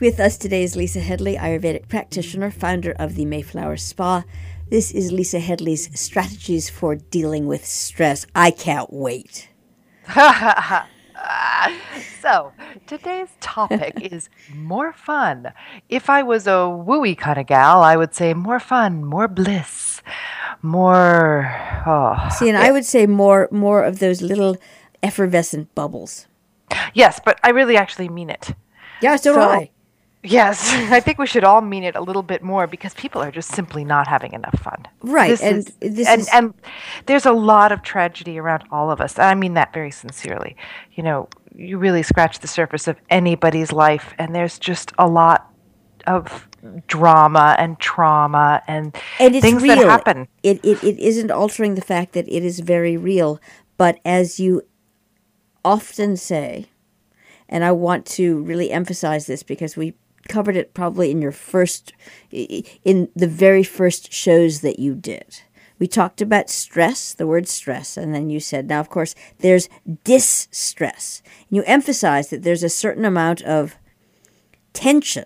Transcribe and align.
With 0.00 0.18
us 0.18 0.38
today 0.38 0.62
is 0.62 0.76
Lisa 0.76 1.00
Headley, 1.00 1.36
Ayurvedic 1.36 1.88
practitioner, 1.88 2.50
founder 2.50 2.92
of 2.92 3.16
the 3.16 3.26
Mayflower 3.26 3.76
Spa. 3.76 4.24
This 4.70 4.92
is 4.92 5.12
Lisa 5.12 5.40
Headley's 5.40 5.90
strategies 6.00 6.70
for 6.70 6.94
dealing 6.94 7.46
with 7.46 7.66
stress. 7.66 8.24
I 8.34 8.50
can't 8.50 8.90
wait. 8.90 9.50
so, 12.22 12.50
today's 12.86 13.28
topic 13.40 14.00
is 14.00 14.30
more 14.54 14.94
fun. 14.94 15.52
If 15.90 16.08
I 16.08 16.22
was 16.22 16.46
a 16.46 16.64
wooey 16.72 17.18
kind 17.18 17.38
of 17.38 17.46
gal, 17.46 17.82
I 17.82 17.98
would 17.98 18.14
say 18.14 18.32
more 18.32 18.58
fun, 18.58 19.04
more 19.04 19.28
bliss, 19.28 20.00
more. 20.62 21.54
Oh, 21.86 22.16
See, 22.38 22.48
and 22.48 22.56
I 22.56 22.72
would 22.72 22.86
say 22.86 23.04
more 23.04 23.50
more 23.50 23.84
of 23.84 23.98
those 23.98 24.22
little 24.22 24.56
effervescent 25.02 25.74
bubbles. 25.74 26.26
yes, 26.94 27.20
but 27.22 27.38
I 27.44 27.50
really 27.50 27.76
actually 27.76 28.08
mean 28.08 28.30
it. 28.30 28.54
Yeah, 29.02 29.16
so, 29.16 29.34
do 29.34 29.40
I. 29.40 29.70
Yes, 30.22 30.70
I 30.74 31.00
think 31.00 31.18
we 31.18 31.26
should 31.26 31.44
all 31.44 31.60
mean 31.62 31.82
it 31.82 31.96
a 31.96 32.00
little 32.00 32.22
bit 32.22 32.42
more 32.42 32.66
because 32.66 32.92
people 32.94 33.22
are 33.22 33.30
just 33.30 33.50
simply 33.54 33.84
not 33.84 34.06
having 34.06 34.32
enough 34.34 34.58
fun. 34.60 34.86
Right, 35.02 35.28
This 35.30 35.42
and 35.42 35.58
is- 35.58 35.74
this 35.80 36.08
and, 36.08 36.20
is- 36.20 36.28
and 36.32 36.54
there's 37.06 37.26
a 37.26 37.32
lot 37.32 37.72
of 37.72 37.82
tragedy 37.82 38.38
around 38.38 38.64
all 38.70 38.90
of 38.90 39.00
us. 39.00 39.18
I 39.18 39.34
mean 39.34 39.54
that 39.54 39.72
very 39.72 39.90
sincerely. 39.90 40.56
You 40.92 41.02
know, 41.04 41.28
you 41.54 41.78
really 41.78 42.02
scratch 42.02 42.40
the 42.40 42.48
surface 42.48 42.86
of 42.86 42.96
anybody's 43.08 43.72
life, 43.72 44.14
and 44.18 44.34
there's 44.34 44.58
just 44.58 44.92
a 44.98 45.08
lot 45.08 45.46
of 46.06 46.48
drama 46.86 47.56
and 47.58 47.78
trauma 47.78 48.62
and, 48.68 48.94
and 49.18 49.34
it's 49.34 49.42
things 49.44 49.62
real. 49.62 49.76
that 49.76 49.86
happen. 49.86 50.28
It, 50.42 50.62
it 50.62 50.82
it 50.84 50.98
isn't 50.98 51.30
altering 51.30 51.74
the 51.74 51.80
fact 51.80 52.12
that 52.12 52.28
it 52.28 52.44
is 52.44 52.60
very 52.60 52.96
real. 52.98 53.40
But 53.78 53.98
as 54.04 54.38
you 54.38 54.62
often 55.64 56.16
say, 56.18 56.66
and 57.48 57.64
I 57.64 57.72
want 57.72 58.04
to 58.06 58.42
really 58.42 58.70
emphasize 58.70 59.26
this 59.26 59.42
because 59.42 59.76
we 59.76 59.94
covered 60.28 60.56
it 60.56 60.74
probably 60.74 61.10
in 61.10 61.22
your 61.22 61.32
first, 61.32 61.92
in 62.30 63.08
the 63.14 63.26
very 63.26 63.62
first 63.62 64.12
shows 64.12 64.60
that 64.60 64.78
you 64.78 64.94
did. 64.94 65.42
We 65.78 65.86
talked 65.86 66.20
about 66.20 66.50
stress, 66.50 67.14
the 67.14 67.26
word 67.26 67.48
stress, 67.48 67.96
and 67.96 68.14
then 68.14 68.28
you 68.28 68.38
said, 68.38 68.68
now, 68.68 68.80
of 68.80 68.90
course, 68.90 69.14
there's 69.38 69.68
distress. 70.04 71.22
You 71.48 71.62
emphasized 71.64 72.30
that 72.30 72.42
there's 72.42 72.62
a 72.62 72.68
certain 72.68 73.06
amount 73.06 73.40
of 73.42 73.76
tension 74.74 75.24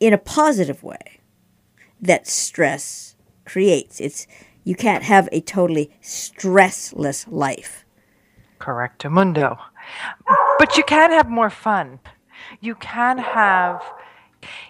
in 0.00 0.14
a 0.14 0.18
positive 0.18 0.82
way 0.82 1.20
that 2.00 2.26
stress 2.26 3.14
creates. 3.44 4.00
It's 4.00 4.26
you 4.64 4.74
can't 4.74 5.04
have 5.04 5.28
a 5.30 5.40
totally 5.40 5.90
stressless 6.02 7.26
life. 7.28 7.84
Correcto 8.58 9.10
mundo. 9.10 9.58
But 10.58 10.76
you 10.76 10.82
can 10.82 11.10
have 11.12 11.28
more 11.28 11.50
fun. 11.50 12.00
You 12.60 12.74
can 12.76 13.18
have, 13.18 13.82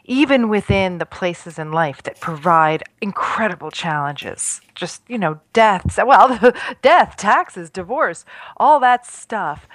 even 0.05 0.49
within 0.49 0.99
the 0.99 1.07
places 1.07 1.59
in 1.59 1.73
life 1.73 2.03
that 2.05 2.21
provide 2.21 2.83
incredible 3.01 3.71
challenges, 3.71 4.61
just, 4.75 5.03
you 5.09 5.19
know, 5.19 5.41
deaths, 5.53 5.99
well, 6.07 6.53
death, 6.83 7.17
taxes, 7.17 7.71
divorce, 7.71 8.25
all 8.57 8.81
that 8.81 9.07
stuff. 9.07 9.67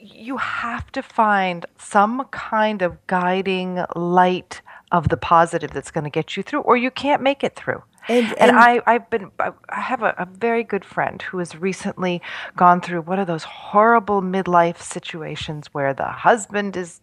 You 0.00 0.36
have 0.36 0.92
to 0.92 1.02
find 1.02 1.64
some 1.78 2.24
kind 2.30 2.82
of 2.82 3.04
guiding 3.06 3.84
light 3.96 4.60
of 4.92 5.08
the 5.08 5.16
positive 5.16 5.70
that's 5.70 5.90
going 5.90 6.04
to 6.04 6.10
get 6.10 6.36
you 6.36 6.42
through, 6.42 6.60
or 6.60 6.76
you 6.76 6.90
can't 6.90 7.22
make 7.22 7.42
it 7.42 7.56
through. 7.56 7.82
And- 8.06 8.26
And, 8.32 8.50
and- 8.50 8.56
I, 8.58 8.82
I've 8.86 9.08
been, 9.08 9.30
I 9.40 9.80
have 9.80 10.02
a, 10.02 10.14
a 10.18 10.26
very 10.26 10.62
good 10.62 10.84
friend 10.84 11.22
who 11.22 11.38
has 11.38 11.56
recently 11.56 12.20
gone 12.54 12.82
through 12.82 13.00
one 13.00 13.18
of 13.18 13.26
those 13.26 13.44
horrible 13.44 14.20
midlife 14.20 14.76
situations 14.78 15.68
where 15.72 15.94
the 15.94 16.04
husband 16.08 16.76
is 16.76 17.00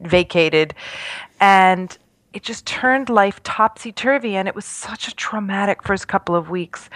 vacated 0.00 0.74
and 1.40 1.96
it 2.36 2.42
just 2.42 2.66
turned 2.66 3.08
life 3.08 3.42
topsy 3.44 3.92
turvy. 3.92 4.36
And 4.36 4.46
it 4.46 4.54
was 4.54 4.66
such 4.66 5.08
a 5.08 5.14
traumatic 5.14 5.82
first 5.82 6.06
couple 6.06 6.36
of 6.36 6.50
weeks 6.50 6.90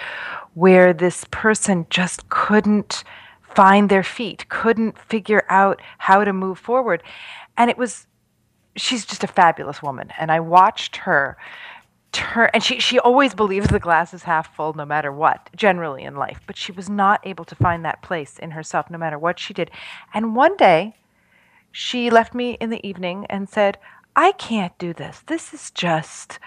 where 0.53 0.93
this 0.93 1.25
person 1.31 1.87
just 1.89 2.29
couldn't 2.29 3.05
find 3.41 3.89
their 3.89 4.03
feet, 4.03 4.47
couldn't 4.51 4.99
figure 4.99 5.45
out 5.49 5.81
how 5.97 6.25
to 6.25 6.35
move 6.35 6.59
forward. 6.59 7.03
And 7.57 7.71
it 7.71 7.79
was, 7.79 8.07
she's 8.77 9.07
just 9.07 9.25
a 9.25 9.27
fabulous 9.27 9.83
woman. 9.83 10.11
And 10.19 10.31
I 10.31 10.41
watched 10.41 10.97
her 10.99 11.39
turn 12.13 12.51
and 12.53 12.63
she 12.63 12.81
she 12.81 12.99
always 12.99 13.35
believes 13.35 13.69
the 13.69 13.79
glass 13.79 14.13
is 14.13 14.25
half 14.25 14.55
full 14.57 14.73
no 14.73 14.85
matter 14.85 15.13
what 15.13 15.49
generally 15.55 16.03
in 16.03 16.17
life 16.17 16.41
but 16.45 16.57
she 16.57 16.73
was 16.73 16.91
not 16.91 17.25
able 17.25 17.45
to 17.45 17.55
find 17.55 17.85
that 17.85 18.03
place 18.03 18.37
in 18.41 18.51
herself 18.51 18.91
no 18.91 18.99
matter 18.99 19.17
what 19.17 19.39
she 19.39 19.55
did 19.55 19.71
and 20.13 20.35
one 20.35 20.57
day 20.57 20.93
she 21.73 22.11
left 22.11 22.35
me 22.35 22.53
in 22.61 22.71
the 22.71 22.87
evening 22.87 23.27
and 23.31 23.49
said 23.49 23.79
i 24.17 24.33
can't 24.33 24.77
do 24.79 24.93
this 24.93 25.23
this 25.27 25.53
is 25.55 25.71
just 25.71 26.39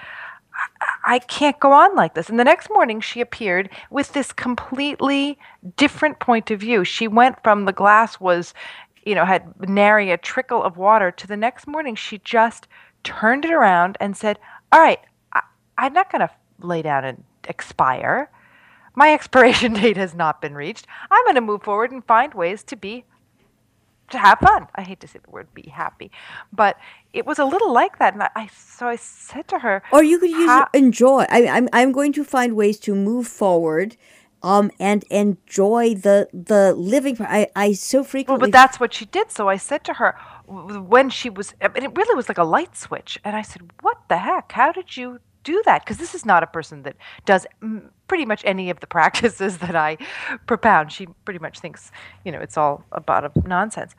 I- 0.82 1.16
I 1.16 1.20
can't 1.20 1.60
go 1.60 1.72
on 1.74 1.96
like 1.96 2.14
this. 2.14 2.30
And 2.30 2.40
the 2.40 2.44
next 2.44 2.70
morning, 2.70 3.02
she 3.02 3.22
appeared 3.22 3.70
with 3.90 4.14
this 4.14 4.32
completely 4.32 5.38
different 5.78 6.20
point 6.20 6.52
of 6.52 6.60
view. 6.60 6.84
She 6.84 7.08
went 7.08 7.42
from 7.44 7.66
the 7.66 7.74
glass 7.74 8.20
was, 8.20 8.54
you 9.06 9.16
know, 9.16 9.26
had 9.26 9.54
nary 9.70 10.12
a 10.12 10.18
trickle 10.18 10.64
of 10.64 10.78
water 10.78 11.12
to 11.12 11.28
the 11.28 11.38
next 11.38 11.68
morning, 11.68 11.96
she 11.96 12.20
just 12.20 12.68
turned 13.04 13.46
it 13.46 13.52
around 13.52 13.98
and 14.00 14.16
said, 14.16 14.40
All 14.72 14.80
right, 14.80 15.00
I, 15.34 15.42
I'm 15.78 15.94
not 15.94 16.12
going 16.12 16.22
to 16.22 16.30
lay 16.60 16.82
down 16.82 17.04
and 17.06 17.24
expire. 17.48 18.30
My 18.96 19.14
expiration 19.14 19.74
date 19.74 19.98
has 19.98 20.14
not 20.14 20.42
been 20.42 20.56
reached. 20.56 20.88
I'm 21.12 21.26
going 21.26 21.36
to 21.36 21.42
move 21.42 21.64
forward 21.64 21.92
and 21.92 22.06
find 22.06 22.34
ways 22.34 22.64
to 22.66 22.76
be 22.76 23.06
to 24.14 24.20
have 24.20 24.40
fun. 24.40 24.68
I 24.76 24.82
hate 24.82 25.00
to 25.02 25.08
say 25.08 25.20
the 25.20 25.30
word 25.30 25.48
be 25.54 25.70
happy, 25.70 26.10
but 26.52 26.78
it 27.12 27.26
was 27.26 27.38
a 27.40 27.46
little 27.46 27.72
like 27.72 28.00
that. 28.00 28.14
And 28.14 28.24
I, 28.24 28.30
I 28.36 28.48
so 28.48 28.88
I 28.88 28.96
said 28.96 29.48
to 29.50 29.60
her, 29.60 29.84
Or 29.92 30.04
you 30.04 30.18
could 30.20 30.32
use 30.32 30.62
enjoy. 30.74 31.26
I, 31.30 31.48
I'm 31.48 31.68
I'm 31.74 31.92
going 31.92 32.14
to 32.14 32.24
find 32.24 32.56
ways 32.56 32.80
to 32.82 32.96
move 32.96 33.28
forward, 33.28 33.98
um, 34.42 34.72
and 34.80 35.04
enjoy 35.10 35.96
the 35.96 36.30
the 36.34 36.74
living. 36.74 37.18
I 37.20 37.48
I 37.56 37.74
so 37.74 38.04
frequently. 38.04 38.40
Well, 38.40 38.52
but 38.52 38.58
that's 38.62 38.80
what 38.80 38.94
she 38.94 39.06
did. 39.06 39.32
So 39.32 39.50
I 39.50 39.58
said 39.58 39.84
to 39.86 39.94
her 39.96 40.16
when 40.48 41.10
she 41.10 41.30
was, 41.30 41.54
and 41.62 41.76
it 41.78 41.96
really 41.96 42.16
was 42.16 42.28
like 42.30 42.38
a 42.38 42.44
light 42.44 42.76
switch. 42.76 43.20
And 43.24 43.36
I 43.36 43.42
said, 43.42 43.62
"What 43.82 43.98
the 44.10 44.18
heck? 44.18 44.52
How 44.52 44.72
did 44.72 44.98
you 44.98 45.20
do 45.44 45.62
that?" 45.66 45.84
Because 45.84 45.98
this 45.98 46.16
is 46.16 46.26
not 46.26 46.44
a 46.44 46.48
person 46.48 46.84
that 46.84 46.96
does 47.26 47.46
pretty 48.08 48.26
much 48.26 48.42
any 48.46 48.70
of 48.70 48.80
the 48.80 48.88
practices 48.98 49.58
that 49.60 49.76
I 49.76 49.98
propound. 50.46 50.92
She 50.92 51.08
pretty 51.26 51.40
much 51.40 51.60
thinks, 51.60 51.92
you 52.26 52.32
know, 52.32 52.40
it's 52.40 52.58
all 52.58 52.84
a 52.92 53.02
lot 53.08 53.24
of 53.26 53.32
nonsense. 53.46 53.96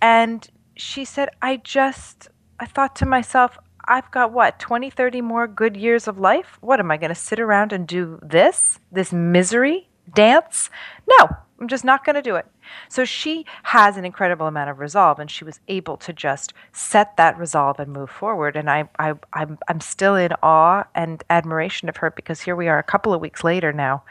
And 0.00 0.48
she 0.76 1.04
said, 1.04 1.30
"I 1.42 1.56
just, 1.58 2.28
I 2.60 2.66
thought 2.66 2.96
to 2.96 3.06
myself." 3.06 3.58
I've 3.88 4.10
got 4.10 4.32
what, 4.32 4.58
20, 4.58 4.90
30 4.90 5.20
more 5.20 5.46
good 5.46 5.76
years 5.76 6.08
of 6.08 6.18
life? 6.18 6.58
What 6.60 6.80
am 6.80 6.90
I 6.90 6.96
going 6.96 7.10
to 7.10 7.14
sit 7.14 7.38
around 7.38 7.72
and 7.72 7.86
do 7.86 8.18
this? 8.20 8.80
This 8.90 9.12
misery 9.12 9.88
dance? 10.12 10.70
No, 11.08 11.28
I'm 11.58 11.68
just 11.68 11.84
not 11.84 12.04
going 12.04 12.16
to 12.16 12.22
do 12.22 12.36
it. 12.36 12.46
So 12.88 13.04
she 13.04 13.46
has 13.62 13.96
an 13.96 14.04
incredible 14.04 14.46
amount 14.46 14.70
of 14.70 14.78
resolve, 14.78 15.18
and 15.18 15.30
she 15.30 15.44
was 15.44 15.60
able 15.68 15.96
to 15.98 16.12
just 16.12 16.52
set 16.72 17.16
that 17.16 17.38
resolve 17.38 17.80
and 17.80 17.92
move 17.92 18.10
forward. 18.10 18.56
And 18.56 18.68
I, 18.68 18.88
I, 18.98 19.14
I'm, 19.32 19.58
I'm 19.68 19.80
still 19.80 20.16
in 20.16 20.32
awe 20.42 20.84
and 20.94 21.24
admiration 21.30 21.88
of 21.88 21.96
her 21.98 22.10
because 22.10 22.42
here 22.42 22.56
we 22.56 22.68
are 22.68 22.78
a 22.78 22.82
couple 22.82 23.14
of 23.14 23.20
weeks 23.20 23.42
later 23.42 23.72
now, 23.72 24.04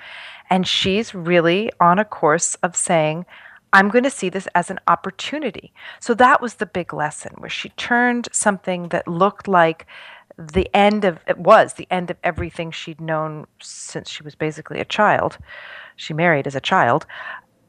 and 0.50 0.68
she's 0.68 1.14
really 1.14 1.72
on 1.80 2.00
a 2.00 2.06
course 2.06 2.56
of 2.56 2.76
saying, 2.76 3.26
I'm 3.74 3.90
going 3.90 4.06
to 4.06 4.10
see 4.10 4.30
this 4.30 4.48
as 4.56 4.72
an 4.72 4.80
opportunity. 4.88 5.74
So 6.00 6.14
that 6.14 6.42
was 6.42 6.56
the 6.56 6.66
big 6.66 6.94
lesson 6.94 7.34
where 7.40 7.50
she 7.50 7.70
turned 7.70 8.30
something 8.32 8.88
that 8.90 9.06
looked 9.06 9.50
like 9.50 9.86
the 10.38 10.70
end 10.76 11.06
of 11.06 11.20
it 11.28 11.38
was 11.38 11.74
the 11.74 11.88
end 11.90 12.12
of 12.12 12.18
everything 12.24 12.72
she'd 12.72 13.00
known 13.00 13.46
since 13.62 14.10
she 14.10 14.24
was 14.24 14.36
basically 14.36 14.80
a 14.80 14.86
child. 14.86 15.38
She 15.96 16.14
married 16.14 16.48
as 16.48 16.56
a 16.56 16.62
child 16.62 17.06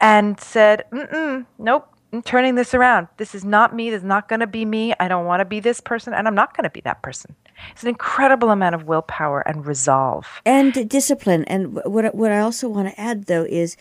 and 0.00 0.38
said, 0.40 0.84
Mm-mm, 0.92 1.46
Nope, 1.58 1.88
I'm 2.12 2.22
turning 2.22 2.54
this 2.54 2.74
around. 2.74 3.08
This 3.18 3.34
is 3.34 3.44
not 3.44 3.74
me. 3.74 3.90
This 3.90 3.98
is 3.98 4.04
not 4.04 4.28
going 4.28 4.40
to 4.40 4.46
be 4.46 4.64
me. 4.64 4.94
I 4.98 5.08
don't 5.08 5.26
want 5.26 5.40
to 5.40 5.44
be 5.44 5.60
this 5.60 5.80
person, 5.80 6.14
and 6.14 6.26
I'm 6.26 6.34
not 6.34 6.56
going 6.56 6.64
to 6.64 6.70
be 6.70 6.80
that 6.82 7.02
person. 7.02 7.34
It's 7.72 7.82
an 7.82 7.88
incredible 7.88 8.50
amount 8.50 8.74
of 8.74 8.84
willpower 8.84 9.40
and 9.46 9.66
resolve. 9.66 10.26
and 10.44 10.88
discipline. 10.88 11.44
And 11.44 11.80
what 11.84 12.14
what 12.14 12.32
I 12.32 12.40
also 12.40 12.68
want 12.68 12.88
to 12.88 13.00
add 13.00 13.26
though 13.26 13.44
is 13.44 13.76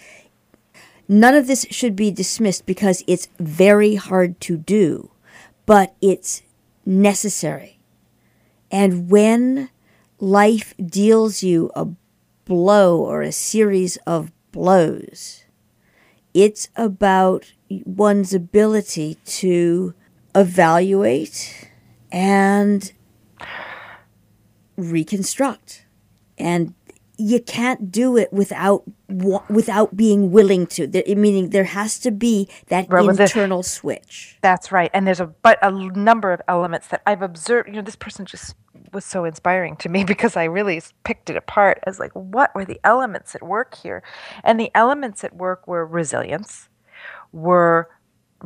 none 1.07 1.35
of 1.35 1.47
this 1.47 1.65
should 1.69 1.95
be 1.95 2.11
dismissed 2.11 2.65
because 2.65 3.03
it's 3.07 3.27
very 3.39 3.95
hard 3.95 4.39
to 4.41 4.57
do, 4.57 5.11
but 5.65 5.95
it's 6.01 6.41
necessary. 6.85 7.74
And 8.71 9.09
when 9.09 9.69
life 10.19 10.73
deals 10.83 11.43
you 11.43 11.71
a 11.75 11.87
blow 12.45 12.99
or 12.99 13.21
a 13.21 13.31
series 13.31 13.97
of 14.07 14.31
blows, 14.51 15.43
it's 16.33 16.69
about 16.75 17.53
one's 17.69 18.33
ability 18.33 19.17
to 19.25 19.93
evaluate 20.33 21.69
and 22.11 22.91
reconstruct. 24.75 25.85
And 26.37 26.73
you 27.17 27.39
can't 27.39 27.91
do 27.91 28.17
it 28.17 28.31
without 28.31 28.83
without 29.49 29.95
being 29.95 30.31
willing 30.31 30.67
to. 30.67 30.87
There, 30.87 31.03
meaning 31.15 31.49
there 31.49 31.65
has 31.65 31.99
to 31.99 32.11
be 32.11 32.49
that 32.67 32.87
right, 32.89 33.07
internal 33.07 33.61
the, 33.61 33.69
switch. 33.69 34.37
That's 34.41 34.71
right. 34.71 34.91
And 34.93 35.05
there's 35.07 35.19
a 35.19 35.27
but 35.27 35.59
a 35.61 35.71
number 35.71 36.31
of 36.31 36.41
elements 36.47 36.87
that 36.87 37.01
I've 37.05 37.21
observed. 37.21 37.69
You 37.69 37.75
know, 37.75 37.81
this 37.81 37.95
person 37.95 38.25
just 38.25 38.55
was 38.91 39.05
so 39.05 39.25
inspiring 39.25 39.75
to 39.77 39.89
me 39.89 40.03
because 40.05 40.35
I 40.35 40.45
really 40.45 40.81
picked 41.03 41.29
it 41.29 41.35
apart 41.35 41.79
as 41.83 41.99
like 41.99 42.11
what 42.13 42.53
were 42.55 42.65
the 42.65 42.79
elements 42.83 43.35
at 43.35 43.43
work 43.43 43.75
here, 43.75 44.03
and 44.43 44.59
the 44.59 44.71
elements 44.75 45.23
at 45.23 45.35
work 45.35 45.67
were 45.67 45.85
resilience, 45.85 46.69
were 47.31 47.89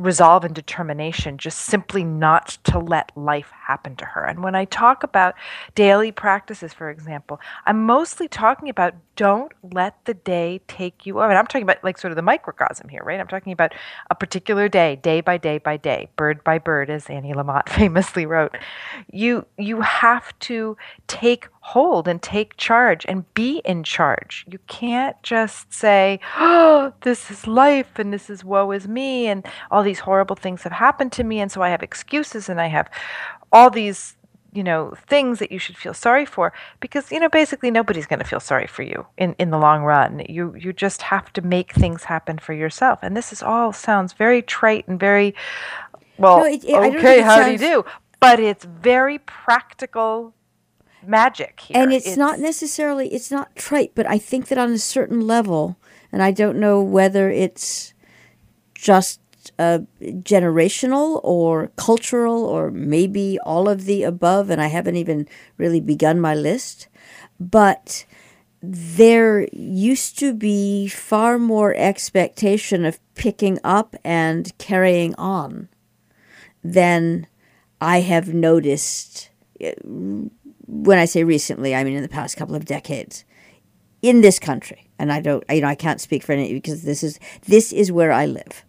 resolve 0.00 0.44
and 0.44 0.54
determination 0.54 1.36
just 1.36 1.60
simply 1.60 2.02
not 2.02 2.58
to 2.64 2.78
let 2.78 3.12
life 3.16 3.50
happen 3.50 3.94
to 3.96 4.04
her. 4.04 4.24
And 4.24 4.42
when 4.42 4.54
I 4.54 4.64
talk 4.64 5.02
about 5.02 5.34
daily 5.74 6.10
practices, 6.10 6.72
for 6.72 6.90
example, 6.90 7.38
I'm 7.66 7.84
mostly 7.84 8.26
talking 8.26 8.68
about 8.68 8.94
don't 9.20 9.52
let 9.74 10.02
the 10.06 10.14
day 10.14 10.62
take 10.66 11.04
you 11.04 11.18
over. 11.18 11.28
And 11.28 11.36
I'm 11.36 11.46
talking 11.46 11.64
about 11.64 11.84
like 11.84 11.98
sort 11.98 12.10
of 12.10 12.16
the 12.16 12.22
microcosm 12.22 12.88
here, 12.88 13.02
right? 13.04 13.20
I'm 13.20 13.28
talking 13.28 13.52
about 13.52 13.74
a 14.08 14.14
particular 14.14 14.66
day, 14.66 14.96
day 14.96 15.20
by 15.20 15.36
day 15.36 15.58
by 15.58 15.76
day, 15.76 16.08
bird 16.16 16.42
by 16.42 16.56
bird, 16.56 16.88
as 16.88 17.04
Annie 17.10 17.34
Lamott 17.34 17.68
famously 17.80 18.24
wrote. 18.24 18.56
You 19.12 19.44
you 19.58 19.82
have 19.82 20.26
to 20.48 20.74
take 21.06 21.48
hold 21.60 22.08
and 22.08 22.22
take 22.22 22.56
charge 22.56 23.04
and 23.10 23.26
be 23.34 23.60
in 23.66 23.82
charge. 23.82 24.46
You 24.48 24.58
can't 24.68 25.22
just 25.22 25.70
say, 25.70 26.18
"Oh, 26.38 26.94
this 27.02 27.30
is 27.30 27.46
life 27.46 27.98
and 27.98 28.14
this 28.14 28.30
is 28.30 28.42
woe 28.42 28.70
is 28.70 28.88
me 28.88 29.26
and 29.26 29.46
all 29.70 29.82
these 29.82 30.00
horrible 30.00 30.36
things 30.36 30.62
have 30.62 30.72
happened 30.72 31.12
to 31.12 31.24
me 31.24 31.40
and 31.40 31.52
so 31.52 31.60
I 31.60 31.68
have 31.68 31.82
excuses 31.82 32.48
and 32.48 32.58
I 32.58 32.68
have 32.68 32.88
all 33.52 33.68
these 33.68 34.16
you 34.52 34.64
know 34.64 34.94
things 35.06 35.38
that 35.38 35.52
you 35.52 35.58
should 35.58 35.76
feel 35.76 35.94
sorry 35.94 36.26
for 36.26 36.52
because 36.80 37.10
you 37.10 37.20
know 37.20 37.28
basically 37.28 37.70
nobody's 37.70 38.06
going 38.06 38.18
to 38.18 38.24
feel 38.24 38.40
sorry 38.40 38.66
for 38.66 38.82
you 38.82 39.06
in 39.16 39.34
in 39.38 39.50
the 39.50 39.58
long 39.58 39.82
run. 39.82 40.22
You 40.28 40.54
you 40.56 40.72
just 40.72 41.02
have 41.02 41.32
to 41.34 41.42
make 41.42 41.72
things 41.72 42.04
happen 42.04 42.38
for 42.38 42.52
yourself. 42.52 42.98
And 43.02 43.16
this 43.16 43.32
is 43.32 43.42
all 43.42 43.72
sounds 43.72 44.12
very 44.12 44.42
trite 44.42 44.86
and 44.88 44.98
very 44.98 45.34
well 46.18 46.38
no, 46.38 46.44
it, 46.44 46.64
it, 46.64 46.74
okay 46.96 47.20
how 47.20 47.44
do 47.44 47.52
you 47.52 47.58
do? 47.58 47.84
But 48.18 48.38
it's 48.38 48.64
very 48.64 49.18
practical 49.18 50.34
magic 51.06 51.60
here. 51.60 51.82
and 51.82 51.92
it's, 51.92 52.06
it's 52.06 52.16
not 52.16 52.38
necessarily 52.38 53.08
it's 53.08 53.30
not 53.30 53.56
trite 53.56 53.92
but 53.94 54.06
i 54.06 54.18
think 54.18 54.48
that 54.48 54.58
on 54.58 54.70
a 54.70 54.78
certain 54.78 55.26
level 55.26 55.78
and 56.12 56.22
i 56.22 56.30
don't 56.30 56.58
know 56.58 56.82
whether 56.82 57.30
it's 57.30 57.94
just 58.74 59.19
uh, 59.58 59.80
generational 60.00 61.20
or 61.22 61.68
cultural 61.76 62.44
or 62.44 62.70
maybe 62.70 63.38
all 63.44 63.68
of 63.68 63.84
the 63.84 64.02
above, 64.02 64.50
and 64.50 64.60
I 64.60 64.68
haven't 64.68 64.96
even 64.96 65.28
really 65.56 65.80
begun 65.80 66.20
my 66.20 66.34
list. 66.34 66.88
But 67.38 68.04
there 68.62 69.48
used 69.52 70.18
to 70.18 70.34
be 70.34 70.88
far 70.88 71.38
more 71.38 71.74
expectation 71.74 72.84
of 72.84 73.00
picking 73.14 73.58
up 73.64 73.96
and 74.04 74.56
carrying 74.58 75.14
on 75.14 75.68
than 76.62 77.26
I 77.80 78.00
have 78.00 78.34
noticed. 78.34 79.30
Uh, 79.64 79.72
when 80.66 80.98
I 80.98 81.04
say 81.04 81.24
recently, 81.24 81.74
I 81.74 81.82
mean 81.82 81.96
in 81.96 82.02
the 82.02 82.08
past 82.08 82.36
couple 82.36 82.54
of 82.54 82.64
decades 82.64 83.24
in 84.02 84.20
this 84.20 84.38
country. 84.38 84.88
And 84.98 85.12
I 85.12 85.20
don't, 85.20 85.44
you 85.50 85.60
know, 85.60 85.68
I 85.68 85.74
can't 85.74 86.00
speak 86.00 86.22
for 86.22 86.32
any 86.32 86.52
because 86.52 86.82
this 86.82 87.02
is 87.02 87.18
this 87.46 87.72
is 87.72 87.90
where 87.90 88.12
I 88.12 88.26
live. 88.26 88.64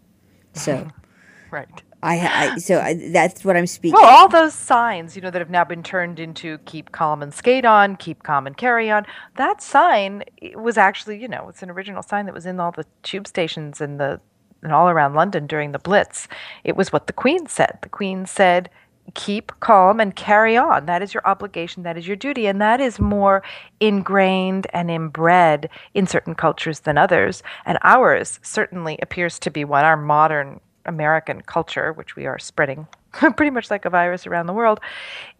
So, 0.54 0.88
right. 1.50 1.82
I, 2.04 2.18
I 2.54 2.58
so 2.58 2.80
I, 2.80 2.94
that's 3.12 3.44
what 3.44 3.56
I'm 3.56 3.66
speaking. 3.66 3.94
Well, 4.00 4.10
all 4.10 4.28
those 4.28 4.54
signs, 4.54 5.14
you 5.14 5.22
know, 5.22 5.30
that 5.30 5.40
have 5.40 5.50
now 5.50 5.64
been 5.64 5.82
turned 5.84 6.18
into 6.18 6.58
"keep 6.64 6.90
calm 6.90 7.22
and 7.22 7.32
skate 7.32 7.64
on," 7.64 7.96
"keep 7.96 8.24
calm 8.24 8.46
and 8.46 8.56
carry 8.56 8.90
on." 8.90 9.06
That 9.36 9.62
sign 9.62 10.24
was 10.54 10.76
actually, 10.76 11.20
you 11.20 11.28
know, 11.28 11.48
it's 11.48 11.62
an 11.62 11.70
original 11.70 12.02
sign 12.02 12.26
that 12.26 12.34
was 12.34 12.46
in 12.46 12.58
all 12.58 12.72
the 12.72 12.86
tube 13.02 13.28
stations 13.28 13.80
and 13.80 14.00
the 14.00 14.20
and 14.62 14.72
all 14.72 14.88
around 14.88 15.14
London 15.14 15.46
during 15.46 15.72
the 15.72 15.78
Blitz. 15.78 16.28
It 16.64 16.76
was 16.76 16.92
what 16.92 17.06
the 17.06 17.12
Queen 17.12 17.46
said. 17.46 17.78
The 17.82 17.88
Queen 17.88 18.26
said, 18.26 18.70
keep 19.14 19.52
calm 19.60 20.00
and 20.00 20.14
carry 20.16 20.56
on. 20.56 20.86
That 20.86 21.02
is 21.02 21.12
your 21.12 21.26
obligation, 21.26 21.82
that 21.82 21.96
is 21.96 22.06
your 22.06 22.16
duty. 22.16 22.46
And 22.46 22.60
that 22.60 22.80
is 22.80 22.98
more 22.98 23.42
ingrained 23.80 24.66
and 24.72 24.90
inbred 24.90 25.68
in 25.94 26.06
certain 26.06 26.34
cultures 26.34 26.80
than 26.80 26.98
others. 26.98 27.42
And 27.66 27.78
ours 27.82 28.38
certainly 28.42 28.98
appears 29.02 29.38
to 29.40 29.50
be 29.50 29.64
one, 29.64 29.84
our 29.84 29.96
modern 29.96 30.60
American 30.86 31.42
culture, 31.42 31.92
which 31.92 32.16
we 32.16 32.26
are 32.26 32.38
spreading 32.38 32.86
pretty 33.36 33.50
much 33.50 33.70
like 33.70 33.84
a 33.84 33.90
virus 33.90 34.26
around 34.26 34.46
the 34.46 34.52
world, 34.52 34.80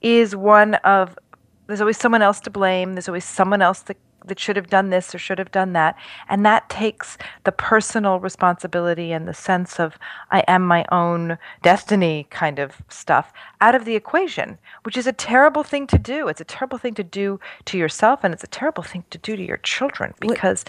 is 0.00 0.36
one 0.36 0.74
of 0.76 1.18
there's 1.66 1.80
always 1.80 1.96
someone 1.96 2.22
else 2.22 2.40
to 2.40 2.50
blame, 2.50 2.94
there's 2.94 3.08
always 3.08 3.24
someone 3.24 3.62
else 3.62 3.80
that 3.82 3.96
that 4.26 4.38
should 4.38 4.56
have 4.56 4.68
done 4.68 4.90
this 4.90 5.14
or 5.14 5.18
should 5.18 5.38
have 5.38 5.50
done 5.50 5.72
that. 5.72 5.96
And 6.28 6.44
that 6.46 6.68
takes 6.68 7.18
the 7.44 7.52
personal 7.52 8.20
responsibility 8.20 9.12
and 9.12 9.26
the 9.26 9.34
sense 9.34 9.78
of 9.78 9.98
I 10.30 10.40
am 10.48 10.62
my 10.62 10.84
own 10.90 11.38
destiny 11.62 12.26
kind 12.30 12.58
of 12.58 12.82
stuff 12.88 13.32
out 13.60 13.74
of 13.74 13.84
the 13.84 13.96
equation, 13.96 14.58
which 14.84 14.96
is 14.96 15.06
a 15.06 15.12
terrible 15.12 15.62
thing 15.62 15.86
to 15.88 15.98
do. 15.98 16.28
It's 16.28 16.40
a 16.40 16.44
terrible 16.44 16.78
thing 16.78 16.94
to 16.94 17.04
do 17.04 17.40
to 17.66 17.78
yourself 17.78 18.20
and 18.22 18.32
it's 18.32 18.44
a 18.44 18.48
terrible 18.48 18.82
thing 18.82 19.04
to 19.10 19.18
do 19.18 19.36
to 19.36 19.42
your 19.44 19.58
children 19.58 20.14
because 20.20 20.64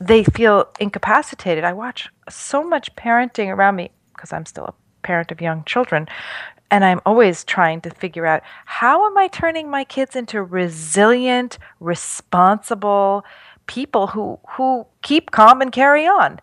they 0.00 0.24
feel 0.24 0.68
incapacitated. 0.80 1.64
I 1.64 1.72
watch 1.72 2.08
so 2.28 2.62
much 2.62 2.94
parenting 2.96 3.48
around 3.48 3.76
me 3.76 3.90
because 4.14 4.32
I'm 4.32 4.46
still 4.46 4.64
a 4.66 4.74
parent 5.02 5.32
of 5.32 5.40
young 5.40 5.64
children 5.64 6.08
and 6.72 6.86
I'm 6.86 7.02
always 7.04 7.44
trying 7.44 7.82
to 7.82 7.90
figure 7.90 8.24
out 8.24 8.42
how 8.64 9.06
am 9.06 9.18
I 9.18 9.28
turning 9.28 9.68
my 9.68 9.84
kids 9.84 10.16
into 10.16 10.42
resilient, 10.42 11.58
responsible 11.80 13.26
people 13.66 14.08
who 14.08 14.40
who 14.56 14.86
keep 15.02 15.30
calm 15.30 15.60
and 15.60 15.70
carry 15.70 16.06
on. 16.06 16.40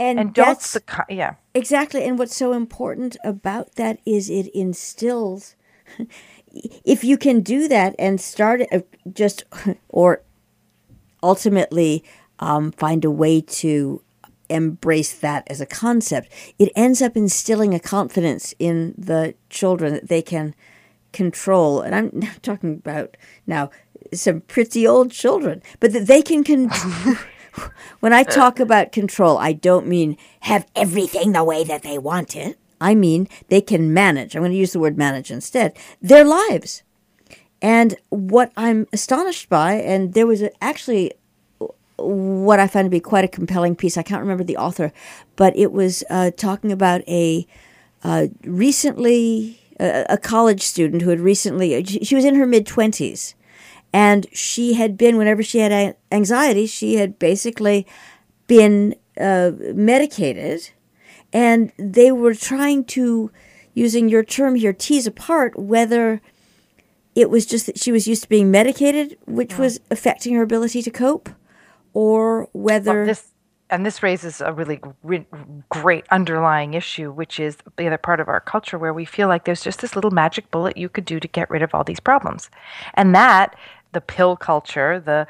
And, 0.00 0.18
and 0.18 0.34
don't 0.34 0.60
the, 0.60 1.04
yeah. 1.08 1.34
Exactly. 1.54 2.04
And 2.04 2.18
what's 2.18 2.36
so 2.36 2.52
important 2.52 3.16
about 3.24 3.76
that 3.76 4.00
is 4.04 4.28
it 4.28 4.48
instills 4.48 5.54
if 6.84 7.04
you 7.04 7.16
can 7.16 7.40
do 7.40 7.68
that 7.68 7.94
and 8.00 8.20
start 8.20 8.62
uh, 8.72 8.80
just 9.12 9.44
or 9.88 10.22
ultimately 11.22 12.04
um, 12.40 12.72
find 12.72 13.04
a 13.04 13.10
way 13.10 13.40
to 13.40 14.02
embrace 14.48 15.12
that 15.18 15.46
as 15.48 15.60
a 15.60 15.66
concept, 15.66 16.32
it 16.58 16.72
ends 16.74 17.02
up 17.02 17.16
instilling 17.16 17.74
a 17.74 17.80
confidence 17.80 18.54
in 18.58 18.94
the 18.96 19.34
children 19.50 19.92
that 19.92 20.08
they 20.08 20.22
can 20.22 20.54
control. 21.12 21.80
And 21.80 21.94
I'm 21.94 22.22
talking 22.42 22.74
about 22.74 23.16
now 23.46 23.70
some 24.12 24.40
pretty 24.42 24.86
old 24.86 25.10
children, 25.10 25.62
but 25.80 25.92
that 25.92 26.06
they 26.06 26.22
can 26.22 26.44
control. 26.44 27.16
when 28.00 28.12
I 28.12 28.22
talk 28.22 28.60
about 28.60 28.92
control, 28.92 29.38
I 29.38 29.52
don't 29.52 29.86
mean 29.86 30.16
have 30.40 30.66
everything 30.74 31.32
the 31.32 31.44
way 31.44 31.64
that 31.64 31.82
they 31.82 31.98
want 31.98 32.36
it. 32.36 32.58
I 32.80 32.94
mean 32.94 33.28
they 33.48 33.60
can 33.60 33.92
manage. 33.92 34.34
I'm 34.34 34.42
going 34.42 34.52
to 34.52 34.58
use 34.58 34.72
the 34.72 34.78
word 34.78 34.96
manage 34.96 35.30
instead. 35.30 35.76
Their 36.00 36.24
lives. 36.24 36.82
And 37.60 37.96
what 38.10 38.52
I'm 38.56 38.86
astonished 38.92 39.48
by, 39.48 39.74
and 39.74 40.14
there 40.14 40.28
was 40.28 40.44
actually 40.60 41.12
what 41.98 42.60
I 42.60 42.66
found 42.66 42.86
to 42.86 42.90
be 42.90 43.00
quite 43.00 43.24
a 43.24 43.28
compelling 43.28 43.74
piece. 43.74 43.96
I 43.96 44.02
can't 44.02 44.22
remember 44.22 44.44
the 44.44 44.56
author, 44.56 44.92
but 45.36 45.56
it 45.56 45.72
was 45.72 46.04
uh, 46.10 46.30
talking 46.36 46.72
about 46.72 47.02
a 47.08 47.46
uh, 48.04 48.28
recently 48.44 49.60
a, 49.80 50.06
a, 50.10 50.18
college 50.18 50.62
student 50.62 51.02
who 51.02 51.10
had 51.10 51.20
recently 51.20 51.84
she 51.84 52.14
was 52.14 52.24
in 52.24 52.36
her 52.36 52.46
mid 52.46 52.66
twenties, 52.66 53.34
and 53.92 54.26
she 54.32 54.74
had 54.74 54.96
been 54.96 55.16
whenever 55.16 55.42
she 55.42 55.58
had 55.58 55.96
anxiety, 56.12 56.66
she 56.66 56.94
had 56.94 57.18
basically 57.18 57.86
been 58.46 58.94
uh, 59.20 59.52
medicated, 59.74 60.70
and 61.32 61.72
they 61.76 62.12
were 62.12 62.34
trying 62.34 62.84
to, 62.84 63.30
using 63.74 64.08
your 64.08 64.22
term 64.22 64.54
here, 64.54 64.72
tease 64.72 65.06
apart 65.06 65.58
whether. 65.58 66.20
It 67.14 67.30
was 67.30 67.46
just 67.46 67.66
that 67.66 67.80
she 67.80 67.90
was 67.90 68.06
used 68.06 68.22
to 68.22 68.28
being 68.28 68.48
medicated, 68.48 69.18
which 69.26 69.58
was 69.58 69.80
affecting 69.90 70.34
her 70.34 70.42
ability 70.42 70.82
to 70.82 70.90
cope, 70.92 71.28
or 71.98 72.48
whether 72.52 72.98
well, 72.98 73.06
this 73.06 73.32
and 73.70 73.84
this 73.84 74.04
raises 74.04 74.40
a 74.40 74.52
really 74.52 74.80
re- 75.02 75.26
great 75.68 76.04
underlying 76.12 76.74
issue, 76.74 77.10
which 77.10 77.40
is 77.40 77.56
the 77.76 77.88
other 77.88 77.98
part 77.98 78.20
of 78.20 78.28
our 78.28 78.38
culture 78.38 78.78
where 78.78 78.94
we 78.94 79.04
feel 79.04 79.26
like 79.26 79.44
there's 79.44 79.64
just 79.64 79.80
this 79.80 79.96
little 79.96 80.12
magic 80.12 80.48
bullet 80.52 80.76
you 80.76 80.88
could 80.88 81.04
do 81.04 81.18
to 81.18 81.26
get 81.26 81.50
rid 81.50 81.60
of 81.60 81.74
all 81.74 81.82
these 81.82 81.98
problems, 81.98 82.50
and 82.94 83.16
that 83.16 83.56
the 83.94 84.00
pill 84.00 84.36
culture, 84.36 85.00
the 85.00 85.26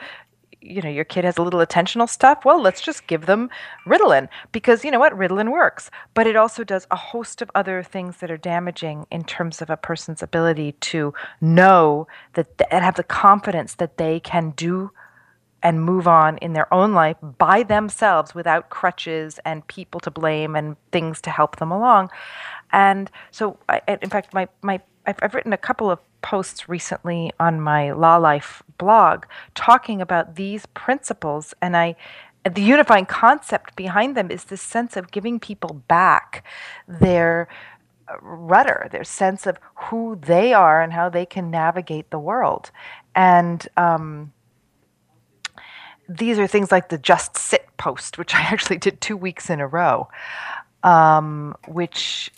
you 0.60 0.82
know, 0.82 0.90
your 0.90 1.04
kid 1.04 1.24
has 1.24 1.38
a 1.38 1.42
little 1.42 1.64
attentional 1.64 2.08
stuff. 2.08 2.44
Well, 2.44 2.60
let's 2.60 2.82
just 2.82 3.06
give 3.06 3.24
them 3.24 3.48
Ritalin 3.86 4.28
because 4.52 4.84
you 4.84 4.90
know 4.90 4.98
what? 4.98 5.14
Ritalin 5.14 5.50
works. 5.50 5.88
But 6.12 6.26
it 6.26 6.36
also 6.36 6.64
does 6.64 6.86
a 6.90 6.96
host 6.96 7.40
of 7.40 7.50
other 7.54 7.82
things 7.82 8.18
that 8.18 8.30
are 8.30 8.36
damaging 8.36 9.06
in 9.10 9.24
terms 9.24 9.62
of 9.62 9.70
a 9.70 9.76
person's 9.76 10.22
ability 10.22 10.72
to 10.72 11.14
know 11.40 12.08
that 12.34 12.48
and 12.70 12.84
have 12.84 12.96
the 12.96 13.04
confidence 13.04 13.74
that 13.76 13.96
they 13.96 14.20
can 14.20 14.50
do 14.50 14.90
and 15.62 15.82
move 15.82 16.06
on 16.06 16.38
in 16.38 16.52
their 16.52 16.72
own 16.72 16.92
life 16.92 17.16
by 17.38 17.62
themselves 17.62 18.34
without 18.34 18.70
crutches 18.70 19.40
and 19.44 19.66
people 19.66 20.00
to 20.00 20.10
blame 20.10 20.54
and 20.54 20.76
things 20.92 21.20
to 21.22 21.30
help 21.30 21.56
them 21.56 21.72
along. 21.72 22.10
And 22.72 23.10
so, 23.30 23.58
I, 23.68 23.80
in 24.00 24.10
fact, 24.10 24.34
my, 24.34 24.48
my 24.62 24.80
I've, 25.06 25.18
I've 25.22 25.34
written 25.34 25.52
a 25.52 25.58
couple 25.58 25.90
of 25.90 25.98
posts 26.20 26.68
recently 26.68 27.32
on 27.40 27.60
my 27.60 27.92
Law 27.92 28.16
Life 28.16 28.62
blog 28.76 29.24
talking 29.54 30.00
about 30.02 30.36
these 30.36 30.66
principles, 30.66 31.54
and 31.62 31.76
I 31.76 31.96
the 32.44 32.62
unifying 32.62 33.06
concept 33.06 33.74
behind 33.76 34.16
them 34.16 34.30
is 34.30 34.44
this 34.44 34.62
sense 34.62 34.96
of 34.96 35.10
giving 35.10 35.40
people 35.40 35.82
back 35.88 36.44
their 36.86 37.48
uh, 38.08 38.14
rudder, 38.22 38.88
their 38.90 39.04
sense 39.04 39.46
of 39.46 39.58
who 39.74 40.16
they 40.22 40.52
are 40.52 40.80
and 40.80 40.92
how 40.92 41.08
they 41.08 41.26
can 41.26 41.50
navigate 41.50 42.10
the 42.10 42.18
world. 42.18 42.70
And 43.14 43.66
um, 43.76 44.32
these 46.08 46.38
are 46.38 46.46
things 46.46 46.72
like 46.72 46.88
the 46.88 46.98
just 46.98 47.36
sit 47.36 47.66
post, 47.76 48.18
which 48.18 48.34
I 48.34 48.40
actually 48.40 48.78
did 48.78 49.00
two 49.00 49.16
weeks 49.16 49.50
in 49.50 49.60
a 49.60 49.66
row, 49.66 50.08
um, 50.82 51.54
which 51.66 52.30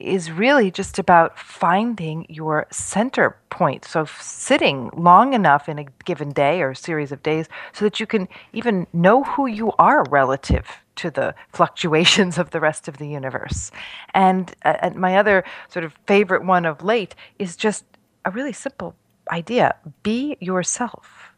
is 0.00 0.30
really 0.30 0.70
just 0.70 0.98
about 0.98 1.38
finding 1.38 2.26
your 2.28 2.66
center 2.70 3.36
point. 3.50 3.84
So, 3.84 4.04
sitting 4.20 4.90
long 4.96 5.32
enough 5.32 5.68
in 5.68 5.78
a 5.78 5.84
given 6.04 6.30
day 6.30 6.60
or 6.60 6.74
series 6.74 7.12
of 7.12 7.22
days 7.22 7.46
so 7.72 7.84
that 7.84 8.00
you 8.00 8.06
can 8.06 8.28
even 8.52 8.86
know 8.92 9.22
who 9.22 9.46
you 9.46 9.72
are 9.78 10.04
relative 10.10 10.66
to 10.96 11.10
the 11.10 11.34
fluctuations 11.52 12.36
of 12.36 12.50
the 12.50 12.60
rest 12.60 12.88
of 12.88 12.98
the 12.98 13.08
universe. 13.08 13.70
And, 14.12 14.54
uh, 14.64 14.76
and 14.80 14.96
my 14.96 15.16
other 15.16 15.44
sort 15.68 15.84
of 15.84 15.94
favorite 16.06 16.44
one 16.44 16.66
of 16.66 16.82
late 16.82 17.14
is 17.38 17.56
just 17.56 17.84
a 18.24 18.30
really 18.30 18.52
simple 18.52 18.94
idea 19.30 19.76
be 20.02 20.36
yourself. 20.40 21.29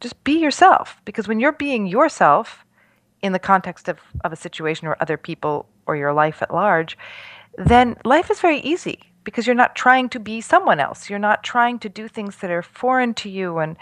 Just 0.00 0.22
be 0.24 0.38
yourself. 0.38 1.00
Because 1.04 1.28
when 1.28 1.40
you're 1.40 1.52
being 1.52 1.86
yourself 1.86 2.64
in 3.22 3.32
the 3.32 3.38
context 3.38 3.88
of, 3.88 3.98
of 4.24 4.32
a 4.32 4.36
situation 4.36 4.86
or 4.86 4.96
other 5.00 5.16
people 5.16 5.66
or 5.86 5.96
your 5.96 6.12
life 6.12 6.42
at 6.42 6.52
large, 6.52 6.96
then 7.56 7.96
life 8.04 8.30
is 8.30 8.40
very 8.40 8.60
easy 8.60 9.00
because 9.28 9.46
you're 9.46 9.54
not 9.54 9.76
trying 9.76 10.08
to 10.08 10.18
be 10.18 10.40
someone 10.40 10.80
else. 10.80 11.10
You're 11.10 11.18
not 11.18 11.44
trying 11.44 11.78
to 11.80 11.88
do 11.90 12.08
things 12.08 12.36
that 12.36 12.50
are 12.50 12.62
foreign 12.62 13.12
to 13.14 13.28
you 13.28 13.58
and 13.58 13.76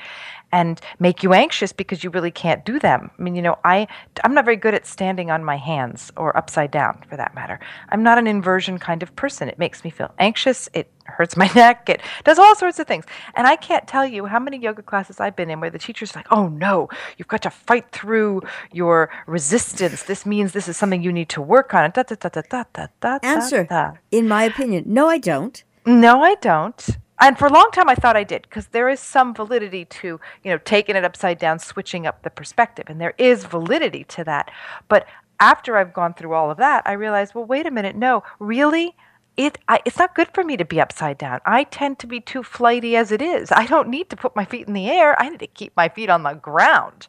and 0.51 0.81
make 0.99 1.23
you 1.23 1.33
anxious 1.33 1.73
because 1.73 2.03
you 2.03 2.11
really 2.11 2.33
can't 2.33 2.65
do 2.65 2.81
them. 2.81 3.11
I 3.17 3.23
mean, 3.23 3.37
you 3.37 3.43
know, 3.43 3.57
I 3.65 3.87
I'm 4.25 4.35
not 4.35 4.45
very 4.45 4.57
good 4.57 4.75
at 4.75 4.87
standing 4.87 5.31
on 5.31 5.45
my 5.45 5.57
hands 5.57 6.11
or 6.17 6.37
upside 6.37 6.73
down 6.73 7.05
for 7.09 7.17
that 7.17 7.33
matter. 7.35 7.61
I'm 7.91 8.03
not 8.03 8.19
an 8.19 8.27
inversion 8.27 8.79
kind 8.79 9.05
of 9.05 9.15
person. 9.15 9.49
It 9.49 9.59
makes 9.59 9.85
me 9.85 9.91
feel 9.91 10.13
anxious. 10.19 10.69
It 10.73 10.91
hurts 11.07 11.37
my 11.37 11.51
neck. 11.55 11.89
It 11.89 12.01
does 12.25 12.39
all 12.39 12.55
sorts 12.55 12.79
of 12.79 12.87
things. 12.87 13.05
And 13.35 13.47
I 13.47 13.57
can't 13.57 13.87
tell 13.87 14.07
you 14.07 14.27
how 14.27 14.39
many 14.39 14.59
yoga 14.59 14.83
classes 14.83 15.21
I've 15.21 15.37
been 15.37 15.51
in 15.51 15.61
where 15.61 15.71
the 15.71 15.79
teacher's 15.79 16.15
like, 16.15 16.27
"Oh 16.31 16.49
no, 16.49 16.89
you've 17.17 17.29
got 17.29 17.43
to 17.43 17.51
fight 17.51 17.91
through 17.91 18.43
your 18.73 19.11
resistance. 19.27 20.05
This 20.05 20.27
means 20.27 20.53
this 20.53 20.69
is 20.69 20.77
something 20.77 21.03
you 21.03 21.13
need 21.13 21.29
to 21.31 21.43
work 21.43 21.75
on." 21.75 21.91
Da, 21.91 22.03
da, 22.03 22.17
da, 22.17 22.29
da, 22.29 22.43
da, 22.49 22.65
da, 22.73 22.87
da, 23.01 23.19
Answer. 23.23 23.65
Da. 23.65 23.93
In 24.11 24.29
my 24.29 24.45
opinion, 24.45 24.85
no, 24.87 25.09
I 25.09 25.19
don't. 25.19 25.63
No, 25.85 26.23
I 26.23 26.35
don't 26.37 26.99
and 27.19 27.39
for 27.39 27.47
a 27.47 27.53
long 27.53 27.71
time 27.73 27.89
I 27.89 27.95
thought 27.95 28.17
I 28.17 28.25
did 28.25 28.43
because 28.43 28.69
there 28.69 28.89
is 28.89 29.01
some 29.01 29.35
validity 29.35 29.85
to 29.87 30.21
you 30.43 30.51
know 30.51 30.59
taking 30.59 30.97
it 30.97 31.05
upside 31.05 31.39
down, 31.39 31.59
switching 31.59 32.07
up 32.07 32.23
the 32.23 32.31
perspective, 32.31 32.87
and 32.89 33.01
there 33.01 33.15
is 33.19 33.45
validity 33.45 34.05
to 34.05 34.25
that. 34.25 34.51
But 34.89 35.07
after 35.41 35.77
I've 35.77 35.93
gone 35.93 36.15
through 36.15 36.35
all 36.35 36.51
of 36.51 36.59
that, 36.59 36.83
I 36.87 36.93
realized, 36.93 37.35
well, 37.35 37.45
wait 37.45 37.67
a 37.67 37.71
minute, 37.71 37.95
no, 37.97 38.23
really, 38.39 38.97
it 39.37 39.59
I, 39.69 39.81
it's 39.85 39.99
not 39.99 40.14
good 40.14 40.28
for 40.33 40.45
me 40.45 40.57
to 40.57 40.64
be 40.64 40.81
upside 40.81 41.19
down. 41.19 41.40
I 41.45 41.64
tend 41.64 41.99
to 42.00 42.07
be 42.07 42.21
too 42.21 42.43
flighty 42.43 42.97
as 42.97 43.12
it 43.12 43.23
is. 43.23 43.52
I 43.52 43.66
don't 43.66 43.88
need 43.88 44.11
to 44.11 44.16
put 44.16 44.37
my 44.37 44.45
feet 44.45 44.66
in 44.66 44.75
the 44.75 44.88
air. 44.88 45.21
I 45.21 45.28
need 45.28 45.40
to 45.40 45.47
keep 45.47 45.76
my 45.76 45.88
feet 45.88 46.11
on 46.11 46.23
the 46.23 46.35
ground. 46.35 47.09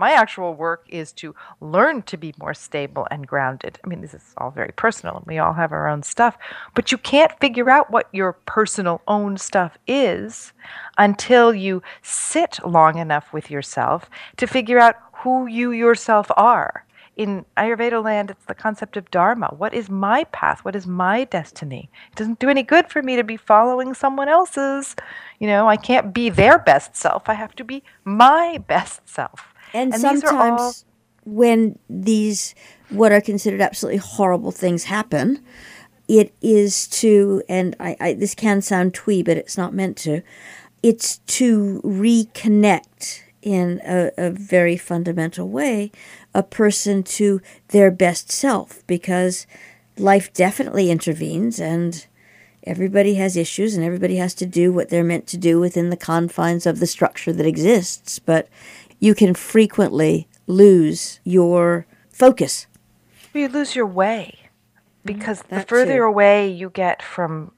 My 0.00 0.12
actual 0.12 0.54
work 0.54 0.86
is 0.88 1.12
to 1.14 1.34
learn 1.60 2.02
to 2.02 2.16
be 2.16 2.32
more 2.38 2.54
stable 2.54 3.08
and 3.10 3.26
grounded. 3.26 3.80
I 3.84 3.88
mean, 3.88 4.00
this 4.00 4.14
is 4.14 4.32
all 4.38 4.52
very 4.52 4.72
personal, 4.76 5.16
and 5.16 5.26
we 5.26 5.38
all 5.38 5.54
have 5.54 5.72
our 5.72 5.88
own 5.88 6.04
stuff, 6.04 6.38
but 6.74 6.92
you 6.92 6.98
can't 6.98 7.36
figure 7.40 7.68
out 7.68 7.90
what 7.90 8.08
your 8.12 8.34
personal 8.46 9.02
own 9.08 9.36
stuff 9.38 9.76
is 9.88 10.52
until 10.98 11.52
you 11.52 11.82
sit 12.00 12.60
long 12.64 12.96
enough 12.96 13.32
with 13.32 13.50
yourself 13.50 14.08
to 14.36 14.46
figure 14.46 14.78
out 14.78 14.94
who 15.24 15.48
you 15.48 15.72
yourself 15.72 16.30
are 16.36 16.84
in 17.18 17.44
Ayurveda 17.56 18.02
land, 18.02 18.30
it's 18.30 18.44
the 18.46 18.54
concept 18.54 18.96
of 18.96 19.10
dharma. 19.10 19.48
What 19.48 19.74
is 19.74 19.90
my 19.90 20.22
path? 20.30 20.64
What 20.64 20.76
is 20.76 20.86
my 20.86 21.24
destiny? 21.24 21.90
It 22.12 22.16
doesn't 22.16 22.38
do 22.38 22.48
any 22.48 22.62
good 22.62 22.88
for 22.88 23.02
me 23.02 23.16
to 23.16 23.24
be 23.24 23.36
following 23.36 23.92
someone 23.92 24.28
else's. 24.28 24.94
You 25.40 25.48
know, 25.48 25.68
I 25.68 25.76
can't 25.76 26.14
be 26.14 26.30
their 26.30 26.58
best 26.60 26.96
self. 26.96 27.28
I 27.28 27.34
have 27.34 27.56
to 27.56 27.64
be 27.64 27.82
my 28.04 28.62
best 28.68 29.06
self. 29.08 29.52
And, 29.74 29.92
and 29.92 30.00
sometimes 30.00 30.60
all... 30.60 30.74
when 31.24 31.78
these 31.90 32.54
what 32.88 33.10
are 33.10 33.20
considered 33.20 33.60
absolutely 33.60 33.98
horrible 33.98 34.52
things 34.52 34.84
happen, 34.84 35.44
it 36.06 36.32
is 36.40 36.86
to 36.88 37.42
and 37.48 37.74
I, 37.80 37.96
I 38.00 38.12
this 38.14 38.36
can 38.36 38.62
sound 38.62 38.94
twee, 38.94 39.24
but 39.24 39.36
it's 39.36 39.58
not 39.58 39.74
meant 39.74 39.96
to. 39.98 40.22
It's 40.84 41.18
to 41.18 41.82
reconnect 41.84 43.22
in 43.42 43.80
a, 43.84 44.10
a 44.18 44.30
very 44.30 44.76
fundamental 44.76 45.48
way 45.48 45.90
a 46.34 46.42
person 46.42 47.02
to 47.02 47.40
their 47.68 47.90
best 47.90 48.30
self 48.30 48.86
because 48.86 49.46
life 49.96 50.32
definitely 50.32 50.90
intervenes 50.90 51.60
and 51.60 52.06
everybody 52.64 53.14
has 53.14 53.36
issues 53.36 53.74
and 53.74 53.84
everybody 53.84 54.16
has 54.16 54.34
to 54.34 54.46
do 54.46 54.72
what 54.72 54.88
they're 54.88 55.04
meant 55.04 55.26
to 55.26 55.36
do 55.36 55.58
within 55.60 55.90
the 55.90 55.96
confines 55.96 56.66
of 56.66 56.80
the 56.80 56.86
structure 56.86 57.32
that 57.32 57.46
exists. 57.46 58.18
But 58.18 58.48
you 58.98 59.14
can 59.14 59.34
frequently 59.34 60.28
lose 60.46 61.20
your 61.24 61.86
focus. 62.10 62.66
You 63.32 63.48
lose 63.48 63.76
your 63.76 63.86
way 63.86 64.38
mm-hmm. 64.38 64.84
because 65.04 65.42
the 65.42 65.62
further 65.62 65.98
too. 65.98 66.02
away 66.02 66.50
you 66.50 66.70
get 66.70 67.02
from 67.02 67.52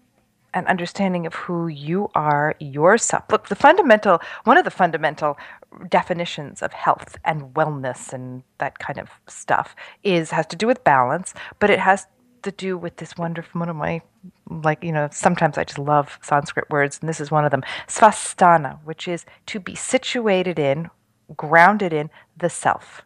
an 0.54 0.66
understanding 0.66 1.26
of 1.26 1.35
who 1.35 1.69
you 1.69 2.11
are 2.14 2.54
yourself. 2.59 3.25
Look, 3.30 3.49
the 3.49 3.54
fundamental, 3.54 4.21
one 4.45 4.59
of 4.59 4.64
the 4.64 4.71
fundamental 4.71 5.38
definitions 5.88 6.62
of 6.62 6.73
health 6.73 7.16
and 7.25 7.54
wellness 7.54 8.12
and 8.12 8.42
that 8.59 8.78
kind 8.78 8.99
of 8.99 9.09
stuff 9.28 9.76
is 10.02 10.30
has 10.30 10.47
to 10.47 10.57
do 10.57 10.66
with 10.66 10.85
balance, 10.85 11.35
but 11.59 11.71
it 11.71 11.78
has 11.78 12.07
to 12.42 12.50
do 12.50 12.78
with 12.78 12.97
this 12.97 13.16
wonderful 13.16 13.59
one 13.61 13.69
of 13.69 13.76
my 13.76 14.00
like 14.49 14.83
you 14.83 14.92
know 14.92 15.07
sometimes 15.12 15.59
i 15.59 15.64
just 15.64 15.78
love 15.78 16.19
sanskrit 16.23 16.64
words 16.71 16.99
and 16.99 17.07
this 17.07 17.21
is 17.21 17.30
one 17.30 17.45
of 17.45 17.50
them 17.50 17.62
svasthana 17.87 18.78
which 18.85 19.07
is 19.07 19.26
to 19.45 19.61
be 19.61 19.75
situated 19.75 20.59
in 20.59 20.88
grounded 21.37 21.92
in 21.92 22.11
the 22.37 22.50
self. 22.50 23.02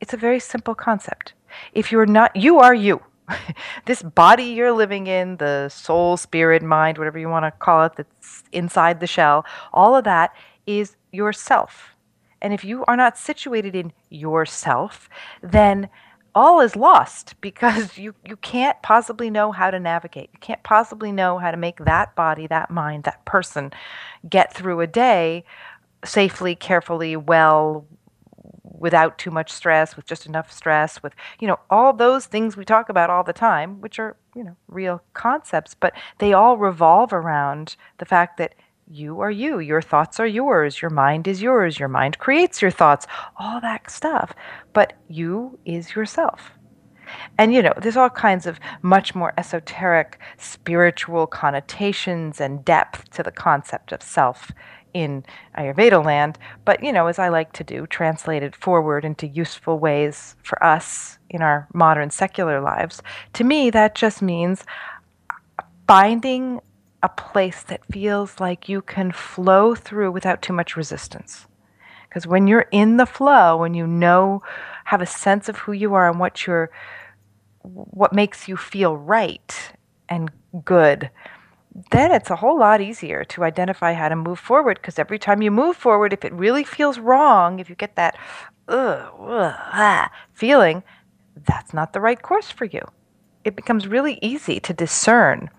It's 0.00 0.14
a 0.14 0.16
very 0.16 0.40
simple 0.40 0.74
concept. 0.74 1.34
If 1.72 1.92
you're 1.92 2.06
not, 2.06 2.34
you 2.34 2.58
are 2.58 2.74
you. 2.74 3.02
this 3.86 4.02
body 4.02 4.44
you're 4.44 4.72
living 4.72 5.06
in, 5.06 5.36
the 5.36 5.68
soul, 5.68 6.16
spirit, 6.16 6.62
mind, 6.62 6.98
whatever 6.98 7.18
you 7.18 7.28
want 7.28 7.44
to 7.44 7.50
call 7.50 7.84
it, 7.84 7.92
that's 7.96 8.42
inside 8.52 9.00
the 9.00 9.06
shell, 9.06 9.44
all 9.72 9.96
of 9.96 10.04
that 10.04 10.34
is 10.66 10.96
yourself. 11.12 11.94
And 12.40 12.52
if 12.52 12.64
you 12.64 12.84
are 12.86 12.96
not 12.96 13.16
situated 13.16 13.74
in 13.74 13.92
yourself, 14.10 15.08
then 15.42 15.88
all 16.34 16.60
is 16.60 16.76
lost 16.76 17.34
because 17.40 17.98
you, 17.98 18.14
you 18.26 18.36
can't 18.36 18.80
possibly 18.82 19.30
know 19.30 19.52
how 19.52 19.70
to 19.70 19.78
navigate. 19.78 20.30
You 20.32 20.40
can't 20.40 20.62
possibly 20.62 21.12
know 21.12 21.38
how 21.38 21.50
to 21.50 21.56
make 21.56 21.84
that 21.84 22.14
body, 22.16 22.46
that 22.48 22.70
mind, 22.70 23.04
that 23.04 23.24
person 23.24 23.72
get 24.28 24.52
through 24.52 24.80
a 24.80 24.86
day 24.86 25.44
safely, 26.04 26.54
carefully, 26.54 27.16
well, 27.16 27.86
without 28.82 29.16
too 29.16 29.30
much 29.30 29.52
stress, 29.52 29.94
with 29.94 30.04
just 30.04 30.26
enough 30.26 30.50
stress, 30.52 31.00
with, 31.04 31.14
you 31.38 31.46
know, 31.46 31.58
all 31.70 31.92
those 31.92 32.26
things 32.26 32.56
we 32.56 32.64
talk 32.64 32.88
about 32.88 33.10
all 33.10 33.22
the 33.22 33.32
time, 33.32 33.80
which 33.80 34.00
are, 34.00 34.16
you 34.34 34.42
know, 34.42 34.56
real 34.66 35.00
concepts, 35.14 35.76
but 35.78 35.94
they 36.18 36.32
all 36.32 36.56
revolve 36.56 37.12
around 37.12 37.76
the 37.98 38.04
fact 38.04 38.38
that 38.38 38.56
you 38.88 39.20
are 39.20 39.30
you, 39.30 39.60
your 39.60 39.80
thoughts 39.80 40.18
are 40.18 40.26
yours, 40.26 40.82
your 40.82 40.90
mind 40.90 41.28
is 41.28 41.40
yours, 41.40 41.78
your 41.78 41.88
mind 41.88 42.18
creates 42.18 42.60
your 42.60 42.72
thoughts, 42.72 43.06
all 43.38 43.60
that 43.60 43.88
stuff. 43.88 44.34
But 44.72 44.94
you 45.08 45.60
is 45.64 45.94
yourself. 45.94 46.50
And 47.38 47.54
you 47.54 47.62
know, 47.62 47.74
there's 47.80 47.96
all 47.96 48.10
kinds 48.10 48.46
of 48.46 48.58
much 48.82 49.14
more 49.14 49.32
esoteric 49.38 50.18
spiritual 50.38 51.28
connotations 51.28 52.40
and 52.40 52.64
depth 52.64 53.10
to 53.10 53.22
the 53.22 53.30
concept 53.30 53.92
of 53.92 54.02
self 54.02 54.50
in 54.94 55.24
Ayurveda 55.56 56.04
land, 56.04 56.38
but 56.64 56.82
you 56.82 56.92
know, 56.92 57.06
as 57.06 57.18
I 57.18 57.28
like 57.28 57.52
to 57.54 57.64
do, 57.64 57.86
translate 57.86 58.42
it 58.42 58.54
forward 58.54 59.04
into 59.04 59.26
useful 59.26 59.78
ways 59.78 60.36
for 60.42 60.62
us 60.62 61.18
in 61.30 61.42
our 61.42 61.68
modern 61.72 62.10
secular 62.10 62.60
lives. 62.60 63.02
To 63.34 63.44
me, 63.44 63.70
that 63.70 63.94
just 63.94 64.22
means 64.22 64.64
finding 65.86 66.60
a 67.02 67.08
place 67.08 67.62
that 67.64 67.84
feels 67.86 68.38
like 68.38 68.68
you 68.68 68.80
can 68.80 69.10
flow 69.10 69.74
through 69.74 70.12
without 70.12 70.40
too 70.40 70.52
much 70.52 70.76
resistance. 70.76 71.46
Because 72.08 72.26
when 72.26 72.46
you're 72.46 72.66
in 72.70 72.98
the 72.98 73.06
flow, 73.06 73.56
when 73.56 73.74
you 73.74 73.86
know, 73.86 74.42
have 74.84 75.00
a 75.00 75.06
sense 75.06 75.48
of 75.48 75.58
who 75.58 75.72
you 75.72 75.94
are 75.94 76.08
and 76.08 76.20
what 76.20 76.46
you're, 76.46 76.70
what 77.62 78.12
makes 78.12 78.48
you 78.48 78.56
feel 78.56 78.96
right 78.96 79.72
and 80.08 80.30
good, 80.64 81.10
then 81.90 82.12
it's 82.12 82.30
a 82.30 82.36
whole 82.36 82.58
lot 82.58 82.80
easier 82.80 83.24
to 83.24 83.44
identify 83.44 83.94
how 83.94 84.08
to 84.08 84.16
move 84.16 84.38
forward 84.38 84.78
because 84.80 84.98
every 84.98 85.18
time 85.18 85.40
you 85.42 85.50
move 85.50 85.76
forward, 85.76 86.12
if 86.12 86.24
it 86.24 86.32
really 86.32 86.64
feels 86.64 86.98
wrong, 86.98 87.58
if 87.58 87.70
you 87.70 87.74
get 87.74 87.96
that 87.96 88.16
ugh, 88.68 89.12
ugh, 89.20 89.54
ah, 89.56 90.10
feeling, 90.32 90.82
that's 91.46 91.72
not 91.72 91.92
the 91.92 92.00
right 92.00 92.20
course 92.20 92.50
for 92.50 92.66
you. 92.66 92.82
It 93.44 93.56
becomes 93.56 93.88
really 93.88 94.18
easy 94.22 94.60
to 94.60 94.72
discern, 94.72 95.50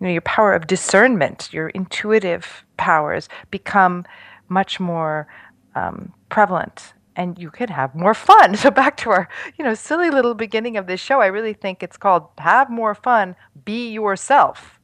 you 0.00 0.06
know, 0.06 0.12
your 0.12 0.22
power 0.22 0.54
of 0.54 0.66
discernment, 0.66 1.52
your 1.52 1.68
intuitive 1.68 2.64
powers 2.76 3.28
become 3.50 4.04
much 4.48 4.80
more 4.80 5.28
um, 5.74 6.12
prevalent 6.28 6.94
and 7.14 7.38
you 7.38 7.50
can 7.50 7.68
have 7.68 7.94
more 7.94 8.14
fun. 8.14 8.56
So 8.62 8.70
back 8.70 8.96
to 8.98 9.10
our, 9.10 9.28
you 9.58 9.64
know, 9.64 9.74
silly 9.74 10.10
little 10.10 10.34
beginning 10.34 10.76
of 10.76 10.86
this 10.86 11.00
show, 11.00 11.20
I 11.20 11.26
really 11.26 11.52
think 11.52 11.82
it's 11.82 11.96
called 11.96 12.28
have 12.38 12.70
more 12.70 12.94
fun, 12.94 13.36
be 13.64 13.90
yourself. 13.90 14.78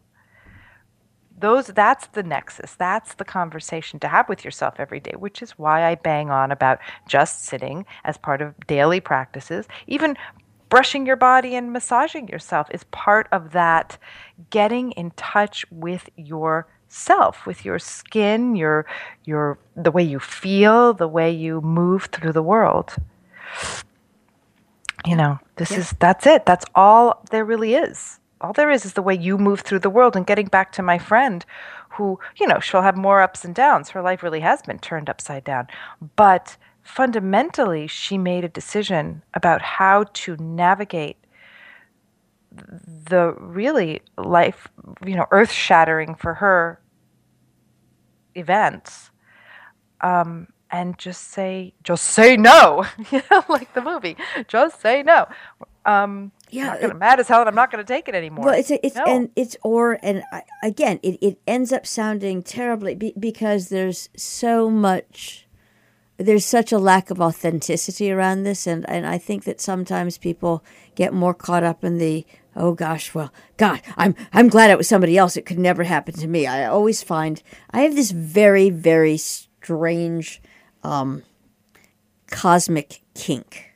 Those 1.40 1.68
that's 1.68 2.06
the 2.08 2.22
nexus. 2.22 2.74
That's 2.74 3.14
the 3.14 3.24
conversation 3.24 4.00
to 4.00 4.08
have 4.08 4.28
with 4.28 4.44
yourself 4.44 4.74
every 4.78 5.00
day, 5.00 5.14
which 5.16 5.42
is 5.42 5.52
why 5.52 5.84
I 5.84 5.94
bang 5.94 6.30
on 6.30 6.50
about 6.50 6.78
just 7.06 7.44
sitting 7.44 7.86
as 8.04 8.16
part 8.16 8.42
of 8.42 8.54
daily 8.66 9.00
practices. 9.00 9.66
Even 9.86 10.16
brushing 10.68 11.06
your 11.06 11.16
body 11.16 11.54
and 11.54 11.72
massaging 11.72 12.28
yourself 12.28 12.68
is 12.70 12.84
part 12.84 13.28
of 13.32 13.52
that 13.52 13.98
getting 14.50 14.92
in 14.92 15.10
touch 15.12 15.64
with 15.70 16.10
your 16.16 16.66
self 16.88 17.44
with 17.46 17.64
your 17.64 17.78
skin 17.78 18.56
your 18.56 18.86
your 19.24 19.58
the 19.76 19.90
way 19.90 20.02
you 20.02 20.18
feel 20.18 20.94
the 20.94 21.08
way 21.08 21.30
you 21.30 21.60
move 21.60 22.06
through 22.06 22.32
the 22.32 22.42
world 22.42 22.94
you 25.04 25.14
know 25.14 25.38
this 25.56 25.70
yeah. 25.70 25.78
is 25.78 25.94
that's 25.98 26.26
it 26.26 26.46
that's 26.46 26.64
all 26.74 27.22
there 27.30 27.44
really 27.44 27.74
is 27.74 28.17
all 28.40 28.52
there 28.52 28.70
is 28.70 28.84
is 28.84 28.92
the 28.94 29.02
way 29.02 29.14
you 29.14 29.38
move 29.38 29.60
through 29.60 29.78
the 29.78 29.90
world 29.90 30.16
and 30.16 30.26
getting 30.26 30.46
back 30.46 30.72
to 30.72 30.82
my 30.82 30.98
friend 30.98 31.44
who 31.90 32.18
you 32.38 32.46
know 32.46 32.60
she'll 32.60 32.82
have 32.82 32.96
more 32.96 33.20
ups 33.20 33.44
and 33.44 33.54
downs 33.54 33.90
her 33.90 34.02
life 34.02 34.22
really 34.22 34.40
has 34.40 34.62
been 34.62 34.78
turned 34.78 35.10
upside 35.10 35.44
down 35.44 35.66
but 36.16 36.56
fundamentally 36.82 37.86
she 37.86 38.16
made 38.16 38.44
a 38.44 38.48
decision 38.48 39.22
about 39.34 39.60
how 39.60 40.04
to 40.14 40.36
navigate 40.38 41.18
the 43.08 43.34
really 43.38 44.00
life, 44.16 44.68
you 45.04 45.14
know, 45.14 45.26
earth 45.30 45.52
shattering 45.52 46.14
for 46.14 46.34
her 46.34 46.80
events. 48.34 49.10
Um, 50.00 50.48
and 50.70 50.98
just 50.98 51.30
say, 51.30 51.74
just 51.82 52.04
say 52.04 52.36
no, 52.36 52.84
you 53.10 53.22
know, 53.30 53.42
like 53.48 53.72
the 53.74 53.80
movie, 53.80 54.16
just 54.48 54.80
say 54.80 55.02
no. 55.02 55.26
Um, 55.86 56.30
yeah, 56.50 56.72
I'm 56.72 56.80
gonna, 56.80 56.94
mad 56.94 57.20
as 57.20 57.28
hell, 57.28 57.40
and 57.40 57.48
I'm 57.48 57.54
not 57.54 57.70
going 57.70 57.84
to 57.84 57.92
take 57.92 58.08
it 58.08 58.14
anymore. 58.14 58.46
Well, 58.46 58.54
it's 58.54 58.70
a, 58.70 58.84
it's 58.84 58.96
no. 58.96 59.04
and 59.06 59.30
it's 59.36 59.56
or 59.62 59.98
and 60.02 60.22
I, 60.32 60.42
again, 60.62 61.00
it, 61.02 61.18
it 61.20 61.38
ends 61.46 61.72
up 61.72 61.86
sounding 61.86 62.42
terribly 62.42 62.94
be, 62.94 63.14
because 63.18 63.68
there's 63.68 64.08
so 64.16 64.70
much 64.70 65.48
there's 66.18 66.44
such 66.44 66.72
a 66.72 66.78
lack 66.78 67.10
of 67.10 67.20
authenticity 67.20 68.10
around 68.10 68.42
this 68.42 68.66
and, 68.66 68.88
and 68.90 69.06
I 69.06 69.18
think 69.18 69.44
that 69.44 69.60
sometimes 69.60 70.18
people 70.18 70.64
get 70.96 71.14
more 71.14 71.32
caught 71.32 71.62
up 71.62 71.84
in 71.84 71.98
the 71.98 72.26
oh 72.56 72.74
gosh 72.74 73.14
well 73.14 73.32
god 73.56 73.80
I'm 73.96 74.16
I'm 74.32 74.48
glad 74.48 74.70
it 74.70 74.76
was 74.76 74.88
somebody 74.88 75.16
else 75.16 75.36
it 75.36 75.46
could 75.46 75.60
never 75.60 75.84
happen 75.84 76.14
to 76.14 76.26
me 76.26 76.46
I 76.46 76.66
always 76.66 77.04
find 77.04 77.40
I 77.70 77.82
have 77.82 77.94
this 77.94 78.10
very 78.10 78.68
very 78.68 79.16
strange 79.16 80.42
um, 80.82 81.22
cosmic 82.26 83.02
kink 83.14 83.67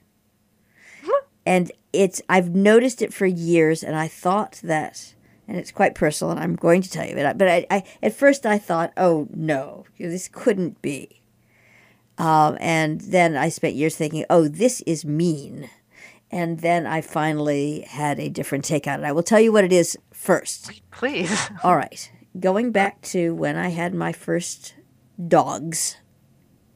and 1.44 1.72
it's 1.92 2.22
I've 2.28 2.54
noticed 2.54 3.02
it 3.02 3.12
for 3.12 3.26
years 3.26 3.82
and 3.82 3.96
I 3.96 4.08
thought 4.08 4.60
that 4.62 5.14
and 5.48 5.58
it's 5.58 5.72
quite 5.72 5.94
personal 5.94 6.30
and 6.30 6.40
I'm 6.40 6.56
going 6.56 6.82
to 6.82 6.90
tell 6.90 7.06
you 7.06 7.14
but 7.14 7.38
but 7.38 7.48
I, 7.48 7.66
I 7.70 7.84
at 8.02 8.14
first 8.14 8.46
I 8.46 8.58
thought 8.58 8.92
oh 8.96 9.28
no 9.32 9.84
this 9.98 10.28
couldn't 10.28 10.80
be 10.82 11.22
um, 12.18 12.56
and 12.60 13.00
then 13.00 13.36
I 13.36 13.48
spent 13.48 13.74
years 13.74 13.96
thinking, 13.96 14.24
oh, 14.28 14.48
this 14.48 14.80
is 14.82 15.04
mean. 15.04 15.68
And 16.30 16.60
then 16.60 16.86
I 16.86 17.00
finally 17.00 17.80
had 17.80 18.18
a 18.18 18.28
different 18.28 18.64
take 18.64 18.86
on 18.86 19.00
it. 19.02 19.06
I 19.06 19.12
will 19.12 19.22
tell 19.22 19.40
you 19.40 19.52
what 19.52 19.64
it 19.64 19.72
is 19.72 19.98
first. 20.12 20.82
Please. 20.90 21.50
All 21.64 21.76
right. 21.76 22.10
Going 22.38 22.72
back 22.72 23.02
to 23.02 23.34
when 23.34 23.56
I 23.56 23.68
had 23.68 23.94
my 23.94 24.12
first 24.12 24.74
dogs, 25.28 25.96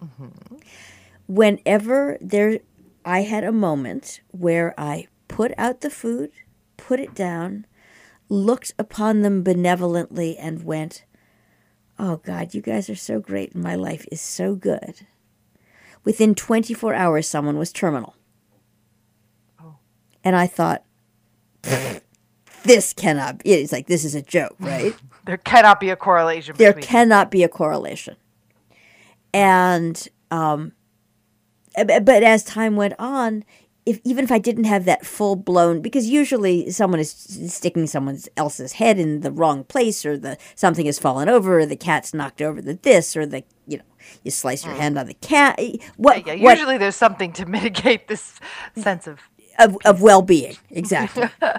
mm-hmm. 0.03 0.57
whenever 1.27 2.19
there, 2.21 2.59
I 3.07 3.23
had 3.23 3.45
a 3.45 3.53
moment 3.53 4.21
where 4.33 4.75
I 4.77 5.07
put 5.29 5.53
out 5.57 5.81
the 5.81 5.91
food, 5.91 6.33
put 6.77 6.99
it 6.99 7.15
down, 7.15 7.65
looked 8.29 8.75
upon 8.81 9.23
them 9.23 9.45
benevolently, 9.45 10.37
and 10.37 10.65
went, 10.65 11.05
Oh 12.01 12.17
God, 12.17 12.53
you 12.53 12.61
guys 12.61 12.91
are 12.91 12.97
so 12.97 13.21
great, 13.21 13.55
and 13.55 13.63
my 13.63 13.77
life 13.77 14.07
is 14.11 14.21
so 14.21 14.57
good. 14.57 15.07
Within 16.05 16.35
24 16.35 16.95
hours, 16.95 17.29
someone 17.29 17.57
was 17.57 17.73
terminal. 17.73 18.17
Oh. 19.63 19.77
And 20.25 20.35
I 20.35 20.49
thought, 20.49 20.85
this 22.65 22.93
cannot 22.93 23.43
be. 23.43 23.53
It's 23.53 23.73
like, 23.73 23.87
this 23.87 24.05
is 24.05 24.17
a 24.17 24.23
joke, 24.23 24.57
right? 24.59 24.95
there 25.27 25.37
cannot 25.37 25.79
be 25.79 25.91
a 25.91 25.97
correlation. 25.97 26.57
There 26.59 26.73
cannot 26.73 27.31
be 27.31 27.45
a 27.45 27.49
correlation. 27.49 28.17
And, 29.33 30.09
um, 30.31 30.73
but 31.77 32.23
as 32.23 32.43
time 32.43 32.77
went 32.77 32.95
on, 32.99 33.45
if 33.87 34.01
even 34.03 34.25
if 34.25 34.33
I 34.33 34.39
didn't 34.39 34.65
have 34.65 34.85
that 34.87 35.07
full 35.07 35.37
blown, 35.37 35.81
because 35.81 36.09
usually 36.09 36.71
someone 36.71 36.99
is 36.99 37.11
sticking 37.49 37.87
someone 37.87 38.19
else's 38.37 38.73
head 38.73 38.99
in 38.99 39.21
the 39.21 39.31
wrong 39.31 39.63
place, 39.65 40.05
or 40.05 40.19
the 40.19 40.37
something 40.57 40.87
has 40.87 40.99
fallen 40.99 41.29
over, 41.29 41.61
or 41.61 41.67
the 41.67 41.77
cat's 41.77 42.13
knocked 42.13 42.43
over 42.43 42.61
the 42.61 42.75
this, 42.75 43.17
or 43.17 43.25
the 43.25 43.45
you 43.67 43.79
know 43.79 43.85
you 44.25 44.33
slice 44.33 44.65
your 44.65 44.75
mm. 44.75 44.79
hand 44.79 44.99
on 44.99 45.07
the 45.07 45.15
cat. 45.15 45.61
What, 45.97 46.27
yeah, 46.27 46.33
yeah. 46.33 46.51
Usually 46.51 46.75
what, 46.75 46.81
there's 46.81 46.97
something 46.97 47.33
to 47.35 47.47
mitigate 47.47 48.09
this 48.09 48.41
sense 48.75 49.07
of 49.07 49.21
of, 49.59 49.77
of 49.85 50.03
well 50.03 50.23
being. 50.23 50.57
Exactly. 50.71 51.29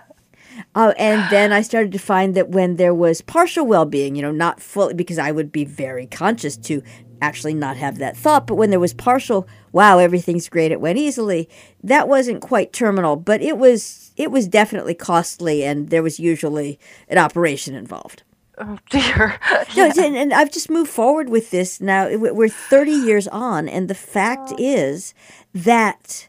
Uh, 0.73 0.93
and 0.97 1.29
then 1.31 1.51
I 1.53 1.61
started 1.61 1.91
to 1.91 1.99
find 1.99 2.33
that 2.35 2.49
when 2.49 2.77
there 2.77 2.93
was 2.93 3.21
partial 3.21 3.65
well 3.65 3.85
being, 3.85 4.15
you 4.15 4.21
know, 4.21 4.31
not 4.31 4.59
fully, 4.59 4.93
because 4.93 5.19
I 5.19 5.31
would 5.31 5.51
be 5.51 5.65
very 5.65 6.07
conscious 6.07 6.57
to 6.57 6.81
actually 7.21 7.53
not 7.53 7.77
have 7.77 7.97
that 7.97 8.17
thought. 8.17 8.47
But 8.47 8.55
when 8.55 8.69
there 8.69 8.79
was 8.79 8.93
partial, 8.93 9.47
wow, 9.71 9.99
everything's 9.99 10.49
great, 10.49 10.71
it 10.71 10.81
went 10.81 10.97
easily. 10.97 11.49
That 11.83 12.07
wasn't 12.07 12.41
quite 12.41 12.73
terminal, 12.73 13.15
but 13.15 13.41
it 13.41 13.57
was 13.57 14.11
it 14.15 14.31
was 14.31 14.47
definitely 14.47 14.95
costly, 14.95 15.63
and 15.63 15.89
there 15.89 16.03
was 16.03 16.19
usually 16.19 16.79
an 17.07 17.17
operation 17.17 17.75
involved. 17.75 18.23
Oh 18.57 18.79
dear. 18.89 19.39
yeah. 19.51 19.65
no, 19.95 20.03
and, 20.03 20.17
and, 20.17 20.33
I've 20.33 20.51
just 20.51 20.69
moved 20.69 20.89
forward 20.89 21.29
with 21.29 21.51
this 21.51 21.79
now. 21.79 22.09
We're 22.17 22.49
30 22.49 22.91
years 22.91 23.27
on, 23.27 23.69
and 23.69 23.87
the 23.87 23.95
fact 23.95 24.51
oh. 24.51 24.55
is 24.57 25.13
that 25.53 26.27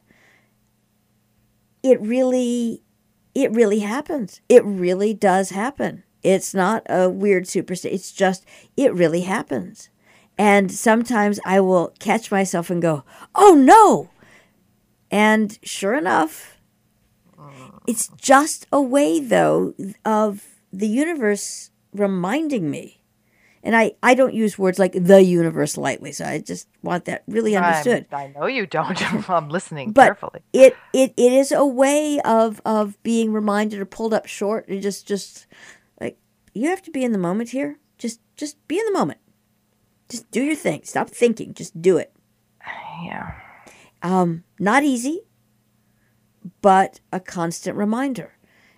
it 1.82 2.00
really, 2.02 2.82
it 3.34 3.50
really 3.52 3.78
happens. 3.78 4.42
It 4.48 4.62
really 4.64 5.14
does 5.14 5.50
happen. 5.50 6.04
It's 6.22 6.52
not 6.52 6.82
a 6.90 7.08
weird 7.08 7.48
superstition. 7.48 7.94
It's 7.94 8.12
just, 8.12 8.44
it 8.76 8.92
really 8.92 9.22
happens. 9.22 9.88
And 10.38 10.70
sometimes 10.70 11.40
I 11.44 11.60
will 11.60 11.92
catch 11.98 12.30
myself 12.30 12.70
and 12.70 12.80
go, 12.80 13.02
oh 13.34 13.54
no. 13.54 14.10
And 15.10 15.58
sure 15.62 15.94
enough, 15.94 16.58
it's 17.88 18.08
just 18.20 18.66
a 18.70 18.80
way, 18.80 19.18
though, 19.18 19.74
of 20.04 20.44
the 20.72 20.86
universe 20.86 21.70
reminding 21.92 22.70
me. 22.70 23.02
And 23.62 23.74
I, 23.74 23.92
I 24.02 24.14
don't 24.14 24.34
use 24.34 24.58
words 24.58 24.78
like 24.78 24.92
the 24.92 25.22
universe 25.22 25.76
lightly, 25.76 26.12
so 26.12 26.24
I 26.24 26.38
just 26.38 26.68
want 26.82 27.06
that 27.06 27.24
really 27.26 27.56
understood. 27.56 28.06
I'm, 28.12 28.18
i 28.18 28.38
know 28.38 28.46
you 28.46 28.66
don't. 28.66 29.28
I'm 29.30 29.48
listening 29.48 29.92
but 29.92 30.04
carefully. 30.04 30.40
It, 30.52 30.76
it 30.92 31.12
it 31.16 31.32
is 31.32 31.50
a 31.50 31.66
way 31.66 32.20
of 32.20 32.60
of 32.64 33.02
being 33.02 33.32
reminded 33.32 33.80
or 33.80 33.84
pulled 33.84 34.14
up 34.14 34.26
short 34.26 34.68
and 34.68 34.80
just 34.80 35.08
just 35.08 35.46
like 36.00 36.18
you 36.54 36.68
have 36.68 36.82
to 36.82 36.92
be 36.92 37.02
in 37.02 37.12
the 37.12 37.18
moment 37.18 37.50
here. 37.50 37.78
Just 37.98 38.20
just 38.36 38.56
be 38.68 38.78
in 38.78 38.86
the 38.86 38.92
moment. 38.92 39.18
Just 40.08 40.30
do 40.30 40.42
your 40.42 40.54
thing. 40.54 40.82
Stop 40.84 41.10
thinking. 41.10 41.54
Just 41.54 41.80
do 41.80 41.96
it. 41.98 42.12
Yeah. 43.02 43.34
Um, 44.02 44.44
not 44.58 44.84
easy, 44.84 45.22
but 46.60 47.00
a 47.12 47.20
constant 47.20 47.76
reminder. 47.76 48.34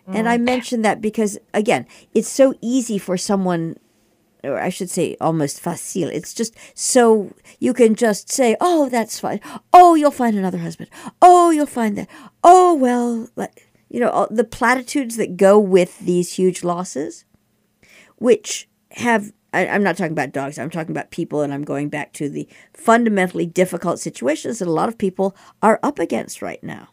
Mm. 0.09 0.15
And 0.17 0.29
I 0.29 0.39
mm. 0.39 0.43
mention 0.43 0.83
that 0.83 1.01
because, 1.01 1.39
again, 1.55 1.87
it's 2.15 2.29
so 2.29 2.55
easy 2.61 2.99
for 2.99 3.17
someone, 3.17 3.77
or 4.43 4.59
I 4.59 4.71
should 4.71 4.91
say 4.91 5.17
almost 5.21 5.61
facile. 5.61 6.09
It's 6.09 6.35
just 6.35 6.55
so 6.75 7.35
you 7.59 7.75
can 7.75 7.95
just 7.95 8.31
say, 8.31 8.57
oh, 8.61 8.89
that's 8.89 9.21
fine. 9.21 9.41
Oh, 9.73 9.95
you'll 9.95 10.11
find 10.11 10.37
another 10.37 10.59
husband. 10.59 10.91
Oh, 11.21 11.51
you'll 11.51 11.67
find 11.67 11.97
that. 11.99 12.09
Oh, 12.43 12.75
well, 12.75 13.29
you 13.89 14.01
know, 14.01 14.27
the 14.31 14.45
platitudes 14.45 15.17
that 15.17 15.37
go 15.37 15.59
with 15.59 15.99
these 16.01 16.35
huge 16.35 16.63
losses, 16.65 17.25
which 18.17 18.69
have 18.93 19.33
I, 19.53 19.67
am 19.67 19.83
not 19.83 19.97
talking 19.97 20.13
about 20.13 20.33
dogs, 20.33 20.59
I'm 20.59 20.71
talking 20.71 20.93
about 20.93 21.11
people, 21.11 21.43
and 21.43 21.53
I'm 21.53 21.65
going 21.65 21.89
back 21.89 22.13
to 22.15 22.29
the 22.29 22.49
fundamentally 22.75 23.47
difficult 23.47 23.99
situations 23.99 24.59
that 24.59 24.69
a 24.69 24.73
lot 24.73 24.89
of 24.89 24.99
people 24.99 25.37
are 25.63 25.81
up 25.83 25.99
against 25.99 26.43
right 26.43 26.63
now. 26.63 26.89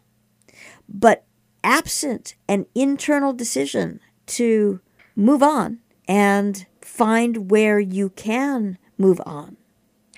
But 0.89 1.25
absent 1.63 2.35
an 2.47 2.65
internal 2.73 3.33
decision 3.33 3.99
to 4.25 4.79
move 5.15 5.43
on 5.43 5.79
and 6.07 6.65
find 6.81 7.51
where 7.51 7.79
you 7.79 8.09
can 8.11 8.77
move 8.97 9.21
on. 9.25 9.57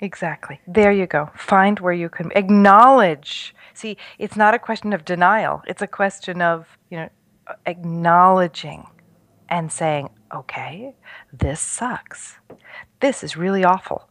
Exactly. 0.00 0.60
There 0.66 0.92
you 0.92 1.06
go. 1.06 1.30
Find 1.36 1.78
where 1.80 1.92
you 1.92 2.08
can 2.08 2.30
acknowledge. 2.34 3.54
See, 3.74 3.96
it's 4.18 4.36
not 4.36 4.54
a 4.54 4.58
question 4.58 4.92
of 4.92 5.04
denial. 5.04 5.62
It's 5.66 5.82
a 5.82 5.86
question 5.86 6.40
of, 6.40 6.78
you 6.90 6.96
know, 6.98 7.08
acknowledging 7.66 8.86
and 9.48 9.70
saying, 9.70 10.08
okay, 10.34 10.94
this 11.32 11.60
sucks. 11.60 12.38
This 13.00 13.22
is 13.22 13.36
really 13.36 13.64
awful. 13.64 14.08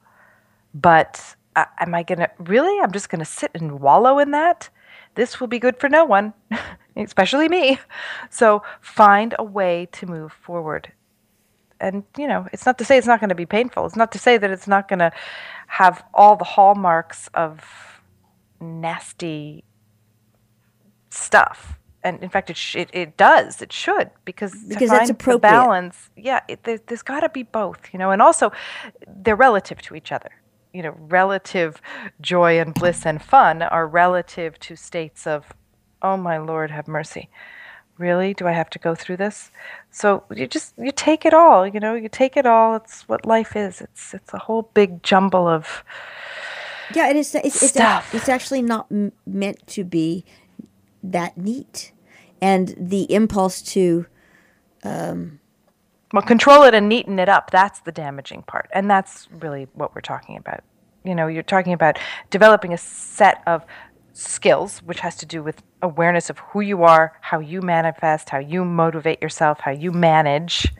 But 0.74 1.36
uh, 1.56 1.66
am 1.80 1.96
I 1.96 2.04
going 2.04 2.20
to 2.20 2.30
really? 2.40 2.80
I'm 2.82 2.92
just 2.92 3.10
going 3.10 3.20
to 3.20 3.26
sit 3.26 3.52
and 3.54 3.80
wallow 3.80 4.20
in 4.20 4.32
that? 4.32 4.70
This 5.16 5.40
will 5.40 5.48
be 5.48 5.60
good 5.60 5.78
for 5.78 5.90
no 5.90 6.06
one, 6.06 6.34
especially 6.96 7.50
me. 7.50 7.80
So 8.30 8.64
find 8.82 9.36
a 9.40 9.44
way 9.44 9.88
to 9.94 10.06
move 10.06 10.32
forward. 10.32 10.92
And, 11.82 12.04
you 12.18 12.28
know, 12.28 12.48
it's 12.52 12.66
not 12.66 12.78
to 12.80 12.86
say 12.86 12.98
it's 12.98 13.08
not 13.08 13.20
going 13.20 13.30
to 13.30 13.36
be 13.36 13.46
painful. 13.46 13.86
It's 13.86 13.96
not 13.96 14.12
to 14.12 14.20
say 14.20 14.38
that 14.38 14.52
it's 14.52 14.68
not 14.68 14.88
going 14.88 15.00
to 15.00 15.12
have 15.68 16.04
all 16.14 16.36
the 16.36 16.44
hallmarks 16.44 17.30
of 17.34 17.64
nasty 18.60 19.64
stuff 21.10 21.79
and 22.04 22.24
in 22.24 22.30
fact, 22.30 22.50
it, 22.50 22.58
sh- 22.58 22.76
it, 22.76 22.90
it 22.94 23.18
does. 23.18 23.62
It 23.62 23.74
should 23.74 24.10
because 24.26 24.54
because 24.68 24.90
that's 24.90 25.10
appropriate. 25.10 25.42
balance. 25.42 26.10
Yeah, 26.16 26.40
it, 26.48 26.64
there, 26.64 26.80
there's 26.88 27.02
got 27.02 27.22
to 27.22 27.30
be 27.30 27.44
both, 27.44 27.90
you 27.92 28.00
know, 28.00 28.12
and 28.12 28.22
also 28.22 28.52
they're 29.08 29.36
relative 29.36 29.82
to 29.84 29.96
each 29.96 30.12
other. 30.12 30.32
You 30.74 30.84
know, 30.84 30.96
relative 30.98 31.82
joy 32.22 32.60
and 32.60 32.74
bliss 32.74 33.06
and 33.06 33.22
fun 33.22 33.62
are 33.64 33.88
relative 33.88 34.60
to 34.60 34.76
states 34.76 35.26
of, 35.26 35.52
oh 36.02 36.16
my 36.16 36.38
Lord, 36.38 36.72
have 36.72 36.88
mercy. 36.88 37.30
Really, 37.98 38.34
do 38.34 38.48
I 38.48 38.54
have 38.54 38.70
to 38.70 38.80
go 38.80 38.96
through 38.96 39.18
this? 39.18 39.52
So 39.92 40.24
you 40.34 40.48
just 40.48 40.74
you 40.78 40.92
take 40.92 41.26
it 41.26 41.34
all. 41.34 41.68
You 41.68 41.82
know, 41.82 41.96
you 41.96 42.08
take 42.08 42.38
it 42.38 42.46
all. 42.46 42.76
It's 42.78 43.02
what 43.10 43.26
life 43.26 43.58
is. 43.58 43.82
It's 43.82 44.14
it's 44.14 44.34
a 44.34 44.38
whole 44.40 44.70
big 44.74 45.04
jumble 45.04 45.48
of. 45.50 45.84
Yeah, 46.96 47.10
and 47.10 47.18
it's 47.18 47.36
it's 47.36 47.62
it's, 47.62 47.76
it's 48.14 48.30
actually 48.30 48.62
not 48.62 48.88
m- 48.90 49.12
meant 49.28 49.68
to 49.68 49.84
be 49.84 50.24
that 51.04 51.38
neat. 51.38 51.92
And 52.42 52.74
the 52.78 53.12
impulse 53.14 53.62
to. 53.74 54.06
Um, 54.84 55.40
well, 56.14 56.24
control 56.24 56.64
it 56.64 56.74
and 56.74 56.90
neaten 56.90 57.20
it 57.20 57.30
up, 57.30 57.52
that's 57.52 57.82
the 57.82 57.92
damaging 57.92 58.42
part. 58.44 58.68
And 58.74 58.90
that's 58.90 59.28
really 59.32 59.68
what 59.74 59.94
we're 59.94 60.02
talking 60.02 60.38
about. 60.38 60.64
You 61.04 61.14
know, 61.14 61.28
you're 61.28 61.44
talking 61.44 61.74
about 61.74 62.00
developing 62.32 62.74
a 62.74 62.78
set 62.78 63.44
of 63.46 63.64
skills, 64.14 64.80
which 64.80 65.00
has 65.00 65.16
to 65.18 65.26
do 65.26 65.44
with 65.44 65.62
awareness 65.82 66.30
of 66.30 66.40
who 66.40 66.62
you 66.62 66.84
are, 66.84 67.18
how 67.22 67.40
you 67.40 67.62
manifest, 67.62 68.30
how 68.30 68.40
you 68.40 68.66
motivate 68.66 69.22
yourself, 69.22 69.60
how 69.60 69.72
you 69.72 69.92
manage, 69.92 70.74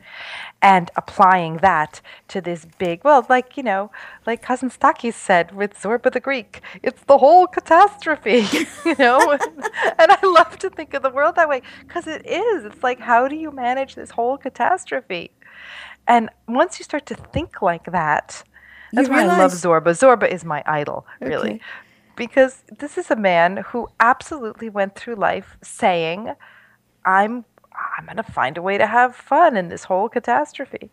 and 0.62 0.90
applying 0.96 1.58
that 1.58 2.00
to 2.28 2.40
this 2.40 2.66
big, 2.78 3.02
well, 3.02 3.24
like, 3.28 3.56
you 3.56 3.62
know, 3.62 3.90
like 4.26 4.44
Kazantzakis 4.44 5.14
said 5.14 5.54
with 5.54 5.74
Zorba 5.74 6.12
the 6.12 6.20
Greek, 6.20 6.60
it's 6.82 7.02
the 7.04 7.18
whole 7.18 7.46
catastrophe, 7.46 8.46
you 8.84 8.94
know? 8.98 9.32
and 9.98 10.12
I 10.12 10.18
love 10.22 10.58
to 10.58 10.70
think 10.70 10.92
of 10.94 11.02
the 11.02 11.10
world 11.10 11.36
that 11.36 11.48
way 11.48 11.62
because 11.86 12.06
it 12.06 12.26
is. 12.26 12.64
It's 12.64 12.82
like, 12.82 13.00
how 13.00 13.26
do 13.26 13.36
you 13.36 13.50
manage 13.50 13.94
this 13.94 14.10
whole 14.10 14.36
catastrophe? 14.36 15.30
And 16.06 16.28
once 16.46 16.78
you 16.78 16.84
start 16.84 17.06
to 17.06 17.14
think 17.14 17.62
like 17.62 17.84
that, 17.84 18.42
that's 18.92 19.08
you 19.08 19.14
why 19.14 19.20
realize... 19.20 19.38
I 19.38 19.42
love 19.42 19.52
Zorba. 19.84 19.90
Zorba 19.92 20.28
is 20.28 20.44
my 20.44 20.62
idol, 20.66 21.06
really. 21.20 21.52
Okay. 21.52 21.60
Because 22.16 22.64
this 22.78 22.98
is 22.98 23.10
a 23.10 23.16
man 23.16 23.58
who 23.68 23.88
absolutely 23.98 24.68
went 24.68 24.94
through 24.94 25.14
life 25.14 25.56
saying, 25.62 26.34
I'm 27.04 27.44
I'm 27.96 28.06
going 28.06 28.16
to 28.16 28.22
find 28.22 28.56
a 28.56 28.62
way 28.62 28.78
to 28.78 28.86
have 28.86 29.14
fun 29.14 29.56
in 29.56 29.68
this 29.68 29.84
whole 29.84 30.08
catastrophe. 30.08 30.90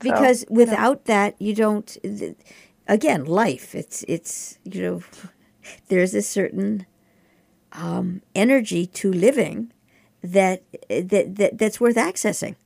Because 0.00 0.40
so, 0.40 0.46
without 0.50 1.04
that, 1.06 1.40
you 1.40 1.54
don't. 1.54 1.96
Again, 2.86 3.24
life. 3.24 3.74
It's 3.74 4.04
it's 4.08 4.58
you 4.64 4.82
know, 4.82 5.02
there's 5.88 6.14
a 6.14 6.22
certain 6.22 6.86
um, 7.72 8.22
energy 8.34 8.86
to 8.86 9.12
living 9.12 9.72
that 10.22 10.62
that, 10.88 11.36
that 11.36 11.58
that's 11.58 11.80
worth 11.80 11.96
accessing. 11.96 12.56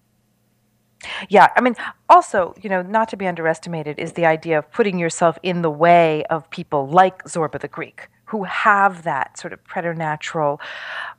Yeah, 1.29 1.49
I 1.55 1.61
mean, 1.61 1.75
also, 2.09 2.55
you 2.63 2.71
know, 2.71 2.81
not 2.81 3.09
to 3.11 3.17
be 3.17 3.27
underestimated 3.27 3.99
is 3.99 4.13
the 4.13 4.25
idea 4.25 4.59
of 4.59 4.71
putting 4.73 4.99
yourself 4.99 5.39
in 5.43 5.61
the 5.63 5.71
way 5.71 6.25
of 6.31 6.49
people 6.51 6.89
like 6.89 7.25
Zorba 7.25 7.61
the 7.61 7.69
Greek, 7.69 8.09
who 8.27 8.45
have 8.45 9.03
that 9.03 9.39
sort 9.39 9.53
of 9.53 9.63
preternatural, 9.65 10.61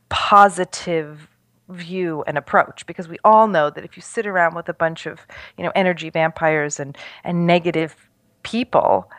positive 0.09 1.29
view 1.69 2.23
and 2.27 2.37
approach 2.37 2.85
because 2.85 3.07
we 3.07 3.17
all 3.23 3.47
know 3.47 3.69
that 3.69 3.83
if 3.83 3.97
you 3.97 4.01
sit 4.01 4.27
around 4.27 4.55
with 4.55 4.69
a 4.69 4.73
bunch 4.73 5.05
of 5.05 5.21
you 5.57 5.63
know 5.63 5.71
energy 5.75 6.09
vampires 6.09 6.79
and 6.79 6.97
and 7.23 7.47
negative 7.47 7.95
people 8.43 9.09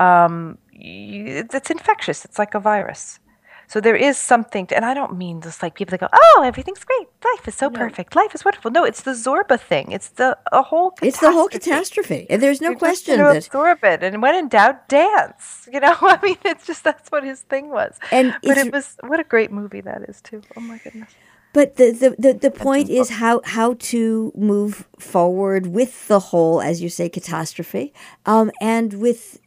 um, 0.00 0.58
you, 0.72 1.44
it's, 1.52 1.70
infectious 1.70 2.24
it's 2.24 2.38
like 2.38 2.54
a 2.54 2.60
virus 2.60 3.20
so 3.66 3.80
there 3.80 3.96
is 3.96 4.18
something 4.18 4.66
to, 4.68 4.76
and 4.76 4.84
I 4.84 4.94
don't 4.94 5.16
mean 5.16 5.40
just 5.40 5.62
like 5.62 5.74
people 5.74 5.92
that 5.92 6.00
go, 6.00 6.08
"Oh, 6.12 6.42
everything's 6.44 6.84
great. 6.84 7.08
Life 7.24 7.48
is 7.48 7.54
so 7.54 7.68
no. 7.68 7.78
perfect. 7.78 8.14
Life 8.14 8.34
is 8.34 8.44
wonderful." 8.44 8.70
No, 8.70 8.84
it's 8.84 9.02
the 9.02 9.12
Zorba 9.12 9.58
thing. 9.58 9.90
It's 9.90 10.10
the 10.10 10.36
a 10.52 10.62
whole. 10.62 10.90
Catastrophe. 10.90 11.08
It's 11.08 11.20
the 11.20 11.32
whole 11.32 11.48
catastrophe, 11.48 12.26
and 12.28 12.42
there's 12.42 12.60
no 12.60 12.70
You're 12.70 12.78
question 12.78 13.18
that 13.18 13.36
absorb 13.36 13.82
it. 13.84 14.02
And 14.02 14.20
when 14.20 14.34
in 14.34 14.48
doubt, 14.48 14.88
dance. 14.88 15.68
You 15.72 15.80
know, 15.80 15.96
I 16.02 16.18
mean, 16.22 16.36
it's 16.44 16.66
just 16.66 16.84
that's 16.84 17.10
what 17.10 17.24
his 17.24 17.40
thing 17.40 17.70
was. 17.70 17.98
And 18.10 18.34
but 18.42 18.58
it 18.58 18.72
was 18.72 18.96
what 19.00 19.18
a 19.18 19.24
great 19.24 19.50
movie 19.50 19.80
that 19.80 20.02
is 20.08 20.20
too. 20.20 20.42
Oh 20.56 20.60
my 20.60 20.78
goodness. 20.78 21.10
But 21.54 21.76
the, 21.76 21.92
the, 21.92 22.16
the, 22.18 22.32
the 22.34 22.50
point 22.50 22.90
is 22.90 23.10
how, 23.10 23.40
how 23.44 23.74
to 23.74 24.32
move 24.36 24.88
forward 24.98 25.68
with 25.68 26.08
the 26.08 26.18
whole, 26.18 26.60
as 26.60 26.82
you 26.82 26.88
say, 26.88 27.08
catastrophe, 27.08 27.94
um, 28.26 28.50
and 28.60 28.94
with 28.94 29.40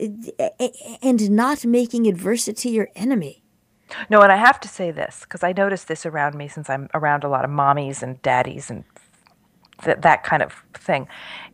and 1.03 1.29
not 1.29 1.65
making 1.65 2.07
adversity 2.07 2.69
your 2.69 2.87
enemy. 2.95 3.43
No, 4.09 4.21
and 4.21 4.31
I 4.31 4.37
have 4.37 4.59
to 4.61 4.69
say 4.69 4.89
this 4.89 5.21
because 5.21 5.43
I 5.43 5.51
notice 5.51 5.83
this 5.83 6.05
around 6.05 6.35
me 6.35 6.47
since 6.47 6.69
I'm 6.69 6.89
around 6.93 7.25
a 7.25 7.29
lot 7.29 7.43
of 7.43 7.51
mommies 7.51 8.01
and 8.01 8.21
daddies 8.21 8.69
and 8.69 8.85
that 9.83 10.01
that 10.01 10.23
kind 10.23 10.41
of 10.41 10.63
thing 10.73 11.07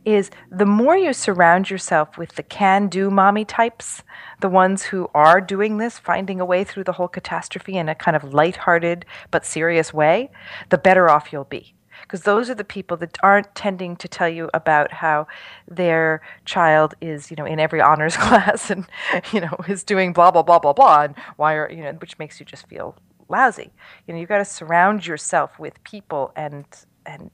is 0.04 0.30
the 0.50 0.66
more 0.66 0.96
you 0.96 1.12
surround 1.12 1.70
yourself 1.70 2.18
with 2.18 2.34
the 2.34 2.42
can 2.42 2.88
do 2.88 3.10
mommy 3.10 3.44
types, 3.44 4.02
the 4.40 4.48
ones 4.48 4.82
who 4.82 5.08
are 5.14 5.40
doing 5.40 5.78
this, 5.78 5.98
finding 5.98 6.40
a 6.40 6.44
way 6.44 6.64
through 6.64 6.84
the 6.84 6.92
whole 6.92 7.08
catastrophe 7.08 7.76
in 7.76 7.88
a 7.88 7.94
kind 7.94 8.16
of 8.16 8.34
lighthearted 8.34 9.04
but 9.30 9.44
serious 9.44 9.94
way, 9.94 10.30
the 10.68 10.78
better 10.78 11.08
off 11.08 11.32
you'll 11.32 11.44
be. 11.44 11.74
Because 12.02 12.22
those 12.22 12.50
are 12.50 12.54
the 12.54 12.64
people 12.64 12.98
that 12.98 13.16
aren't 13.22 13.54
tending 13.54 13.96
to 13.96 14.08
tell 14.08 14.28
you 14.28 14.50
about 14.52 14.92
how 14.92 15.26
their 15.66 16.20
child 16.44 16.94
is, 17.00 17.30
you 17.30 17.36
know, 17.36 17.46
in 17.46 17.58
every 17.58 17.80
honors 17.80 18.16
class 18.18 18.70
and, 18.70 18.86
you 19.32 19.40
know, 19.40 19.56
is 19.68 19.84
doing 19.84 20.12
blah, 20.12 20.30
blah, 20.30 20.42
blah, 20.42 20.58
blah, 20.58 20.74
blah, 20.74 21.02
and 21.04 21.14
why 21.36 21.54
are, 21.54 21.70
you 21.70 21.82
know, 21.82 21.92
which 21.92 22.18
makes 22.18 22.38
you 22.38 22.44
just 22.44 22.66
feel 22.66 22.94
lousy. 23.30 23.72
You 24.06 24.12
know, 24.12 24.20
you've 24.20 24.28
got 24.28 24.38
to 24.38 24.44
surround 24.44 25.06
yourself 25.06 25.58
with 25.58 25.82
people 25.84 26.32
and, 26.36 26.66
and, 27.06 27.30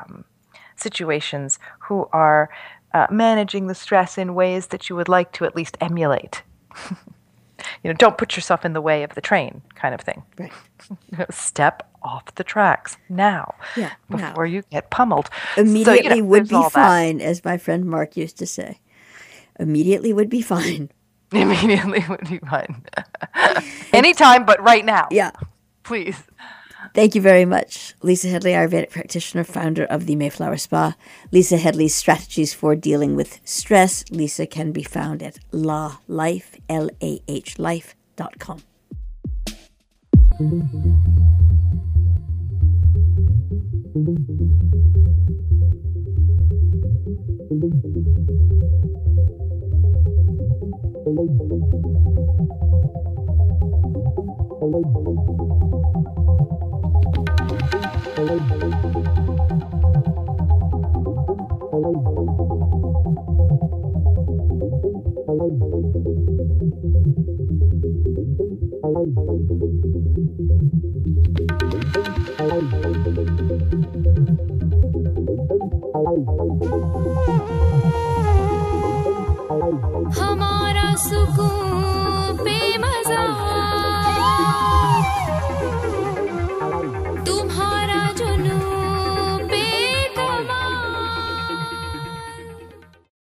um, 0.00 0.24
situations 0.80 1.58
who 1.80 2.08
are 2.12 2.50
uh, 2.94 3.06
managing 3.10 3.66
the 3.66 3.74
stress 3.74 4.18
in 4.18 4.34
ways 4.34 4.68
that 4.68 4.88
you 4.88 4.96
would 4.96 5.08
like 5.08 5.32
to 5.32 5.44
at 5.44 5.54
least 5.54 5.76
emulate. 5.80 6.42
you 6.90 6.96
know, 7.84 7.92
don't 7.92 8.18
put 8.18 8.36
yourself 8.36 8.64
in 8.64 8.72
the 8.72 8.80
way 8.80 9.02
of 9.02 9.14
the 9.14 9.20
train, 9.20 9.62
kind 9.74 9.94
of 9.94 10.00
thing. 10.00 10.22
Right. 10.38 10.52
Step 11.30 11.88
off 12.02 12.34
the 12.36 12.44
tracks 12.44 12.96
now, 13.08 13.54
yeah, 13.76 13.92
before 14.08 14.46
now. 14.46 14.52
you 14.52 14.62
get 14.70 14.90
pummeled. 14.90 15.28
Immediately 15.56 16.08
so, 16.08 16.14
you 16.14 16.22
know, 16.22 16.28
would 16.28 16.48
be 16.48 16.62
fine, 16.70 17.20
as 17.20 17.44
my 17.44 17.58
friend 17.58 17.84
Mark 17.84 18.16
used 18.16 18.38
to 18.38 18.46
say. 18.46 18.80
Immediately 19.58 20.12
would 20.12 20.30
be 20.30 20.40
fine. 20.40 20.90
Immediately 21.32 22.04
would 22.08 22.28
be 22.28 22.38
fine. 22.38 22.84
Anytime, 23.92 24.46
but 24.46 24.62
right 24.62 24.84
now. 24.84 25.08
Yeah. 25.10 25.32
Please. 25.82 26.22
Thank 26.94 27.14
you 27.14 27.20
very 27.20 27.44
much, 27.44 27.94
Lisa 28.02 28.28
Headley, 28.28 28.52
Ayurvedic 28.52 28.90
practitioner, 28.90 29.44
founder 29.44 29.84
of 29.84 30.06
the 30.06 30.16
Mayflower 30.16 30.56
Spa. 30.56 30.94
Lisa 31.30 31.56
Headley's 31.56 31.94
strategies 31.94 32.52
for 32.54 32.74
dealing 32.74 33.14
with 33.14 33.40
stress. 33.44 34.04
Lisa 34.10 34.46
can 34.46 34.72
be 34.72 34.82
found 34.82 35.22
at 35.22 35.38
La 35.52 35.98
Life, 36.08 36.56
L 36.68 36.90
A 37.00 37.20
H 37.28 37.58
Life.com. 37.58 38.62
Thank 40.38 40.62
you. 47.62 48.27